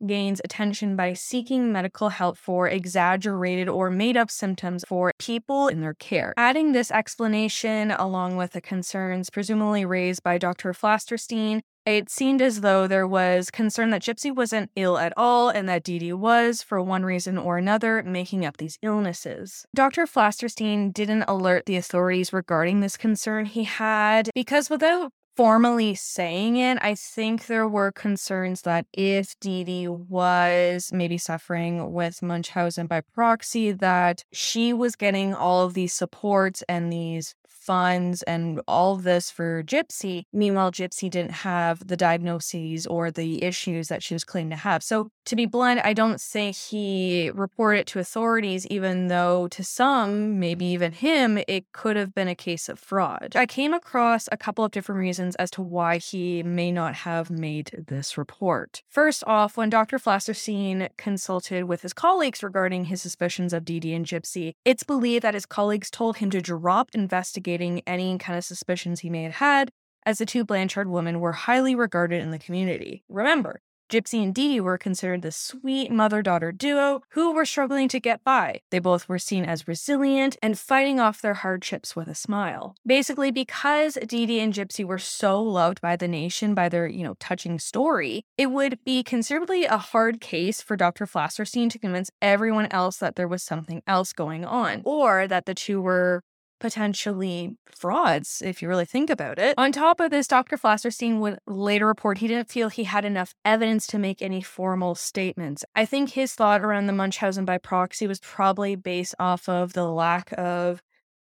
gains 0.05 0.39
attention 0.45 0.95
by 0.95 1.11
seeking 1.11 1.71
medical 1.71 2.09
help 2.09 2.37
for 2.37 2.69
exaggerated 2.69 3.67
or 3.67 3.89
made 3.89 4.15
up 4.15 4.31
symptoms 4.31 4.85
for 4.87 5.11
people 5.19 5.67
in 5.67 5.81
their 5.81 5.95
care. 5.95 6.33
Adding 6.37 6.71
this 6.71 6.91
explanation 6.91 7.91
along 7.91 8.37
with 8.37 8.51
the 8.51 8.61
concerns 8.61 9.29
presumably 9.29 9.83
raised 9.83 10.23
by 10.23 10.37
Dr. 10.37 10.71
Flasterstein, 10.71 11.61
it 11.85 12.09
seemed 12.09 12.41
as 12.41 12.61
though 12.61 12.85
there 12.85 13.07
was 13.07 13.49
concern 13.49 13.89
that 13.91 14.01
Gypsy 14.01 14.33
wasn't 14.33 14.71
ill 14.75 14.97
at 14.97 15.13
all 15.15 15.49
and 15.49 15.67
that 15.69 15.83
Dee 15.83 15.99
Dee 15.99 16.13
was, 16.13 16.61
for 16.61 16.81
one 16.81 17.03
reason 17.03 17.37
or 17.37 17.57
another, 17.57 18.03
making 18.03 18.45
up 18.45 18.57
these 18.57 18.77
illnesses. 18.81 19.65
Dr. 19.73 20.05
Flasterstein 20.05 20.93
didn't 20.93 21.23
alert 21.23 21.65
the 21.65 21.77
authorities 21.77 22.33
regarding 22.33 22.81
this 22.81 22.97
concern 22.97 23.45
he 23.45 23.63
had 23.63 24.29
because 24.35 24.69
without 24.69 25.13
formally 25.37 25.93
saying 25.93 26.57
it, 26.57 26.79
I 26.81 26.95
think 26.95 27.45
there 27.45 27.67
were 27.67 27.91
concerns 27.91 28.63
that 28.63 28.87
if 28.91 29.39
Dee 29.39 29.63
Dee 29.63 29.87
was 29.87 30.91
maybe 30.91 31.19
suffering 31.19 31.93
with 31.93 32.23
Munchausen 32.23 32.87
by 32.87 33.01
proxy, 33.01 33.71
that 33.71 34.25
she 34.33 34.73
was 34.73 34.95
getting 34.95 35.35
all 35.35 35.63
of 35.63 35.75
these 35.75 35.93
supports 35.93 36.63
and 36.67 36.91
these 36.91 37.35
funds 37.67 38.23
and 38.23 38.61
all 38.67 38.95
of 38.95 39.03
this 39.03 39.29
for 39.29 39.61
Gypsy. 39.63 40.23
Meanwhile, 40.31 40.71
Gypsy 40.71 41.09
didn't 41.09 41.31
have 41.49 41.85
the 41.85 41.97
diagnoses 41.97 42.87
or 42.87 43.11
the 43.11 43.43
issues 43.43 43.89
that 43.89 44.01
she 44.01 44.15
was 44.15 44.23
claimed 44.23 44.51
to 44.51 44.57
have. 44.57 44.81
So, 44.81 45.09
to 45.25 45.35
be 45.35 45.45
blunt, 45.45 45.81
I 45.83 45.91
don't 45.91 46.21
think 46.21 46.55
he 46.55 47.29
reported 47.35 47.79
it 47.79 47.87
to 47.87 47.99
authorities, 47.99 48.65
even 48.67 49.09
though 49.09 49.49
to 49.49 49.61
some, 49.61 50.39
maybe 50.39 50.65
even 50.67 50.93
him, 50.93 51.37
it 51.49 51.65
could 51.73 51.97
have 51.97 52.15
been 52.15 52.29
a 52.29 52.35
case 52.35 52.69
of 52.69 52.79
fraud. 52.79 53.33
I 53.35 53.45
came 53.45 53.73
across 53.73 54.29
a 54.31 54.37
couple 54.37 54.63
of 54.63 54.71
different 54.71 54.99
reasons 54.99 55.35
as 55.35 55.51
to 55.51 55.61
why 55.61 55.97
he 55.97 56.43
may 56.43 56.71
not 56.71 56.93
have 56.95 57.29
made 57.29 57.85
this 57.89 58.17
report. 58.17 58.81
First 58.87 59.21
off, 59.27 59.57
when 59.57 59.69
Dr. 59.69 59.99
Flasterstein 59.99 60.87
consulted 60.97 61.65
with 61.65 61.81
his 61.81 61.91
colleagues 61.91 62.41
regarding 62.41 62.85
his 62.85 63.01
suspicions 63.01 63.51
of 63.51 63.65
Dee 63.65 63.81
Dee 63.81 63.93
and 63.93 64.05
Gypsy, 64.05 64.53
it's 64.63 64.83
believed 64.83 65.23
that 65.23 65.33
his 65.33 65.45
colleagues 65.45 65.91
told 65.91 66.17
him 66.17 66.29
to 66.29 66.41
drop 66.41 66.89
investigating 66.93 67.56
any 67.61 68.17
kind 68.17 68.37
of 68.37 68.45
suspicions 68.45 68.99
he 68.99 69.09
may 69.09 69.23
have 69.23 69.35
had, 69.35 69.69
as 70.05 70.19
the 70.19 70.25
two 70.25 70.45
Blanchard 70.45 70.87
women 70.87 71.19
were 71.19 71.33
highly 71.33 71.75
regarded 71.75 72.21
in 72.21 72.31
the 72.31 72.39
community. 72.39 73.03
Remember, 73.09 73.61
Gypsy 73.89 74.21
and 74.21 74.35
Dee 74.35 74.55
Dee 74.55 74.59
were 74.59 74.77
considered 74.77 75.21
the 75.21 75.31
sweet 75.31 75.89
mother 75.89 76.21
daughter 76.21 76.51
duo 76.51 77.01
who 77.11 77.33
were 77.33 77.45
struggling 77.45 77.87
to 77.87 78.01
get 78.01 78.21
by. 78.23 78.59
They 78.69 78.79
both 78.79 79.07
were 79.07 79.19
seen 79.19 79.45
as 79.45 79.67
resilient 79.67 80.35
and 80.43 80.59
fighting 80.59 80.99
off 80.99 81.21
their 81.21 81.35
hardships 81.35 81.95
with 81.95 82.09
a 82.09 82.15
smile. 82.15 82.75
Basically, 82.85 83.31
because 83.31 83.97
Dee 84.05 84.25
Dee 84.25 84.41
and 84.41 84.53
Gypsy 84.53 84.83
were 84.83 84.97
so 84.97 85.41
loved 85.41 85.79
by 85.79 85.95
the 85.95 86.07
nation 86.07 86.53
by 86.53 86.67
their, 86.67 86.85
you 86.85 87.03
know, 87.03 87.15
touching 87.19 87.59
story, 87.59 88.25
it 88.37 88.47
would 88.47 88.79
be 88.83 89.03
considerably 89.03 89.63
a 89.63 89.77
hard 89.77 90.19
case 90.19 90.61
for 90.61 90.75
Dr. 90.75 91.05
Flasterstein 91.05 91.69
to 91.69 91.79
convince 91.79 92.11
everyone 92.21 92.67
else 92.71 92.97
that 92.97 93.15
there 93.15 93.27
was 93.27 93.41
something 93.41 93.81
else 93.87 94.11
going 94.11 94.43
on, 94.43 94.81
or 94.83 95.27
that 95.27 95.45
the 95.45 95.55
two 95.55 95.81
were 95.81 96.23
potentially 96.59 97.55
frauds, 97.69 98.41
if 98.43 98.61
you 98.61 98.67
really 98.67 98.85
think 98.85 99.09
about 99.09 99.39
it. 99.39 99.55
On 99.57 99.71
top 99.71 99.99
of 99.99 100.11
this, 100.11 100.27
Dr. 100.27 100.57
Flasterstein 100.57 101.19
would 101.19 101.39
later 101.45 101.87
report 101.87 102.17
he 102.17 102.27
didn't 102.27 102.49
feel 102.49 102.69
he 102.69 102.85
had 102.85 103.05
enough 103.05 103.33
evidence 103.45 103.87
to 103.87 103.99
make 103.99 104.21
any 104.21 104.41
formal 104.41 104.95
statements. 104.95 105.63
I 105.75 105.85
think 105.85 106.11
his 106.11 106.33
thought 106.33 106.61
around 106.61 106.87
the 106.87 106.93
Munchausen 106.93 107.45
by 107.45 107.57
proxy 107.57 108.07
was 108.07 108.19
probably 108.19 108.75
based 108.75 109.15
off 109.19 109.47
of 109.47 109.73
the 109.73 109.85
lack 109.85 110.33
of 110.37 110.81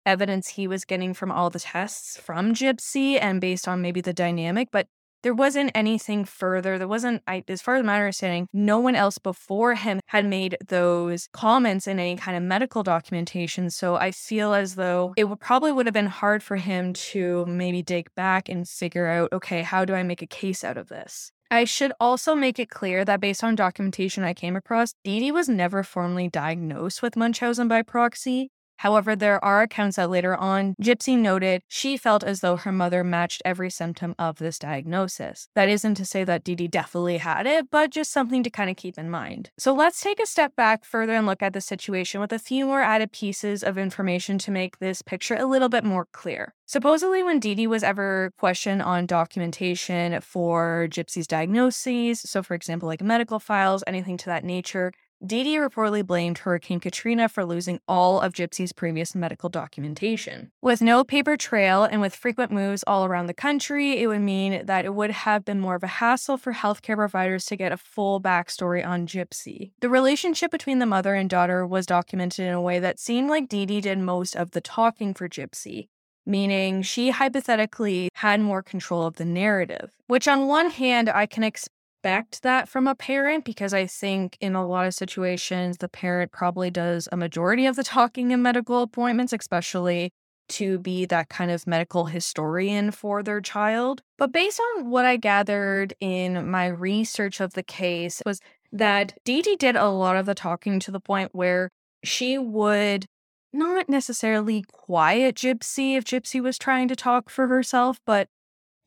evidence 0.05 0.47
he 0.47 0.67
was 0.67 0.85
getting 0.85 1.13
from 1.13 1.31
all 1.31 1.49
the 1.49 1.59
tests 1.59 2.17
from 2.17 2.53
Gypsy 2.53 3.19
and 3.21 3.41
based 3.41 3.67
on 3.67 3.81
maybe 3.81 4.01
the 4.01 4.13
dynamic, 4.13 4.69
but 4.71 4.87
there 5.23 5.33
wasn't 5.33 5.71
anything 5.75 6.25
further. 6.25 6.77
There 6.77 6.87
wasn't, 6.87 7.23
I, 7.27 7.43
as 7.47 7.61
far 7.61 7.75
as 7.75 7.83
my 7.83 7.95
understanding, 7.95 8.47
no 8.53 8.79
one 8.79 8.95
else 8.95 9.17
before 9.17 9.75
him 9.75 9.99
had 10.07 10.25
made 10.25 10.57
those 10.67 11.27
comments 11.33 11.87
in 11.87 11.99
any 11.99 12.15
kind 12.15 12.37
of 12.37 12.43
medical 12.43 12.83
documentation. 12.83 13.69
So 13.69 13.95
I 13.95 14.11
feel 14.11 14.53
as 14.53 14.75
though 14.75 15.13
it 15.17 15.25
would 15.25 15.39
probably 15.39 15.71
would 15.71 15.85
have 15.85 15.93
been 15.93 16.07
hard 16.07 16.43
for 16.43 16.57
him 16.57 16.93
to 16.93 17.45
maybe 17.45 17.81
dig 17.81 18.13
back 18.15 18.49
and 18.49 18.67
figure 18.67 19.07
out, 19.07 19.33
okay, 19.33 19.61
how 19.61 19.85
do 19.85 19.93
I 19.93 20.03
make 20.03 20.21
a 20.21 20.27
case 20.27 20.63
out 20.63 20.77
of 20.77 20.89
this? 20.89 21.31
I 21.49 21.63
should 21.63 21.93
also 21.99 22.35
make 22.35 22.59
it 22.59 22.69
clear 22.69 23.05
that 23.05 23.21
based 23.21 23.43
on 23.43 23.55
documentation 23.55 24.23
I 24.23 24.33
came 24.33 24.57
across, 24.57 24.93
Dee 25.05 25.19
Dee 25.19 25.31
was 25.31 25.47
never 25.47 25.81
formally 25.81 26.27
diagnosed 26.27 27.01
with 27.01 27.15
Munchausen 27.15 27.69
by 27.69 27.83
proxy. 27.83 28.51
However, 28.77 29.15
there 29.15 29.43
are 29.43 29.61
accounts 29.61 29.95
that 29.95 30.09
later 30.09 30.35
on, 30.35 30.75
Gypsy 30.81 31.17
noted 31.17 31.61
she 31.67 31.97
felt 31.97 32.23
as 32.23 32.41
though 32.41 32.55
her 32.55 32.71
mother 32.71 33.03
matched 33.03 33.41
every 33.43 33.69
symptom 33.69 34.15
of 34.19 34.37
this 34.37 34.59
diagnosis. 34.59 35.47
That 35.55 35.69
isn't 35.69 35.95
to 35.95 36.05
say 36.05 36.23
that 36.23 36.43
Dee 36.43 36.55
Dee 36.55 36.67
definitely 36.67 37.17
had 37.17 37.47
it, 37.47 37.69
but 37.71 37.89
just 37.91 38.11
something 38.11 38.43
to 38.43 38.49
kind 38.49 38.69
of 38.69 38.77
keep 38.77 38.97
in 38.97 39.09
mind. 39.09 39.49
So 39.57 39.73
let's 39.73 40.01
take 40.01 40.19
a 40.19 40.25
step 40.25 40.55
back 40.55 40.85
further 40.85 41.13
and 41.13 41.25
look 41.25 41.41
at 41.41 41.53
the 41.53 41.61
situation 41.61 42.21
with 42.21 42.31
a 42.31 42.39
few 42.39 42.65
more 42.65 42.81
added 42.81 43.11
pieces 43.11 43.63
of 43.63 43.77
information 43.77 44.37
to 44.39 44.51
make 44.51 44.79
this 44.79 45.01
picture 45.01 45.35
a 45.35 45.45
little 45.45 45.69
bit 45.69 45.83
more 45.83 46.07
clear. 46.11 46.53
Supposedly, 46.65 47.23
when 47.23 47.39
Dee 47.39 47.55
Dee 47.55 47.65
was 47.65 47.81
ever 47.81 48.31
questioned 48.37 48.81
on 48.81 49.05
documentation 49.05 50.19
for 50.21 50.87
Gypsy's 50.89 51.25
diagnoses, 51.25 52.19
so 52.19 52.43
for 52.43 52.53
example, 52.55 52.87
like 52.87 53.01
medical 53.01 53.39
files, 53.39 53.83
anything 53.87 54.17
to 54.17 54.25
that 54.25 54.43
nature, 54.43 54.91
Dee 55.25 55.57
reportedly 55.57 56.05
blamed 56.05 56.37
Hurricane 56.39 56.79
Katrina 56.79 57.27
for 57.27 57.43
losing 57.43 57.79
all 57.87 58.21
of 58.21 58.33
Gypsy's 58.33 58.71
previous 58.71 59.15
medical 59.15 59.49
documentation. 59.49 60.51
With 60.61 60.79
no 60.79 61.03
paper 61.03 61.35
trail 61.35 61.83
and 61.83 62.01
with 62.01 62.15
frequent 62.15 62.51
moves 62.51 62.83
all 62.85 63.03
around 63.03 63.25
the 63.25 63.33
country, 63.33 63.99
it 63.99 64.05
would 64.05 64.21
mean 64.21 64.63
that 64.67 64.85
it 64.85 64.93
would 64.93 65.09
have 65.09 65.43
been 65.43 65.59
more 65.59 65.73
of 65.73 65.81
a 65.83 65.87
hassle 65.87 66.37
for 66.37 66.53
healthcare 66.53 66.95
providers 66.95 67.45
to 67.45 67.55
get 67.55 67.71
a 67.71 67.77
full 67.77 68.21
backstory 68.21 68.85
on 68.85 69.07
Gypsy. 69.07 69.71
The 69.81 69.89
relationship 69.89 70.51
between 70.51 70.77
the 70.77 70.85
mother 70.85 71.15
and 71.15 71.27
daughter 71.27 71.65
was 71.65 71.87
documented 71.87 72.45
in 72.45 72.53
a 72.53 72.61
way 72.61 72.77
that 72.77 72.99
seemed 72.99 73.29
like 73.29 73.49
Dee 73.49 73.65
did 73.65 73.97
most 73.97 74.35
of 74.35 74.51
the 74.51 74.61
talking 74.61 75.15
for 75.15 75.27
Gypsy 75.27 75.87
meaning 76.29 76.81
she 76.81 77.09
hypothetically 77.11 78.09
had 78.15 78.41
more 78.41 78.61
control 78.61 79.05
of 79.05 79.15
the 79.15 79.23
narrative, 79.23 79.91
which 80.07 80.27
on 80.27 80.45
one 80.45 80.69
hand 80.69 81.09
I 81.09 81.25
can 81.25 81.41
expect 81.41 81.76
expect 81.97 82.43
that 82.43 82.69
from 82.69 82.87
a 82.87 82.95
parent 82.95 83.43
because 83.43 83.73
I 83.73 83.87
think 83.87 84.37
in 84.39 84.55
a 84.55 84.65
lot 84.65 84.87
of 84.87 84.93
situations, 84.93 85.77
the 85.77 85.89
parent 85.89 86.31
probably 86.31 86.69
does 86.69 87.09
a 87.11 87.17
majority 87.17 87.65
of 87.65 87.75
the 87.75 87.83
talking 87.83 88.31
in 88.31 88.41
medical 88.41 88.81
appointments, 88.81 89.33
especially 89.33 90.11
to 90.49 90.79
be 90.79 91.05
that 91.05 91.27
kind 91.29 91.51
of 91.51 91.67
medical 91.67 92.05
historian 92.05 92.91
for 92.91 93.21
their 93.23 93.41
child. 93.41 94.01
But 94.17 94.31
based 94.31 94.61
on 94.77 94.89
what 94.89 95.05
I 95.05 95.17
gathered 95.17 95.93
in 95.99 96.49
my 96.49 96.67
research 96.67 97.41
of 97.41 97.53
the 97.53 97.63
case, 97.63 98.21
was 98.25 98.39
that 98.71 99.17
Dee 99.25 99.41
Dee 99.41 99.55
did 99.55 99.75
a 99.75 99.89
lot 99.89 100.15
of 100.15 100.25
the 100.25 100.35
talking 100.35 100.79
to 100.81 100.91
the 100.91 100.99
point 100.99 101.31
where 101.33 101.69
she 102.03 102.37
would 102.37 103.05
not 103.51 103.89
necessarily 103.89 104.63
quiet 104.71 105.35
Gypsy 105.35 105.97
if 105.97 106.05
Gypsy 106.05 106.41
was 106.41 106.57
trying 106.57 106.87
to 106.89 106.95
talk 106.95 107.29
for 107.29 107.47
herself, 107.47 107.99
but 108.05 108.29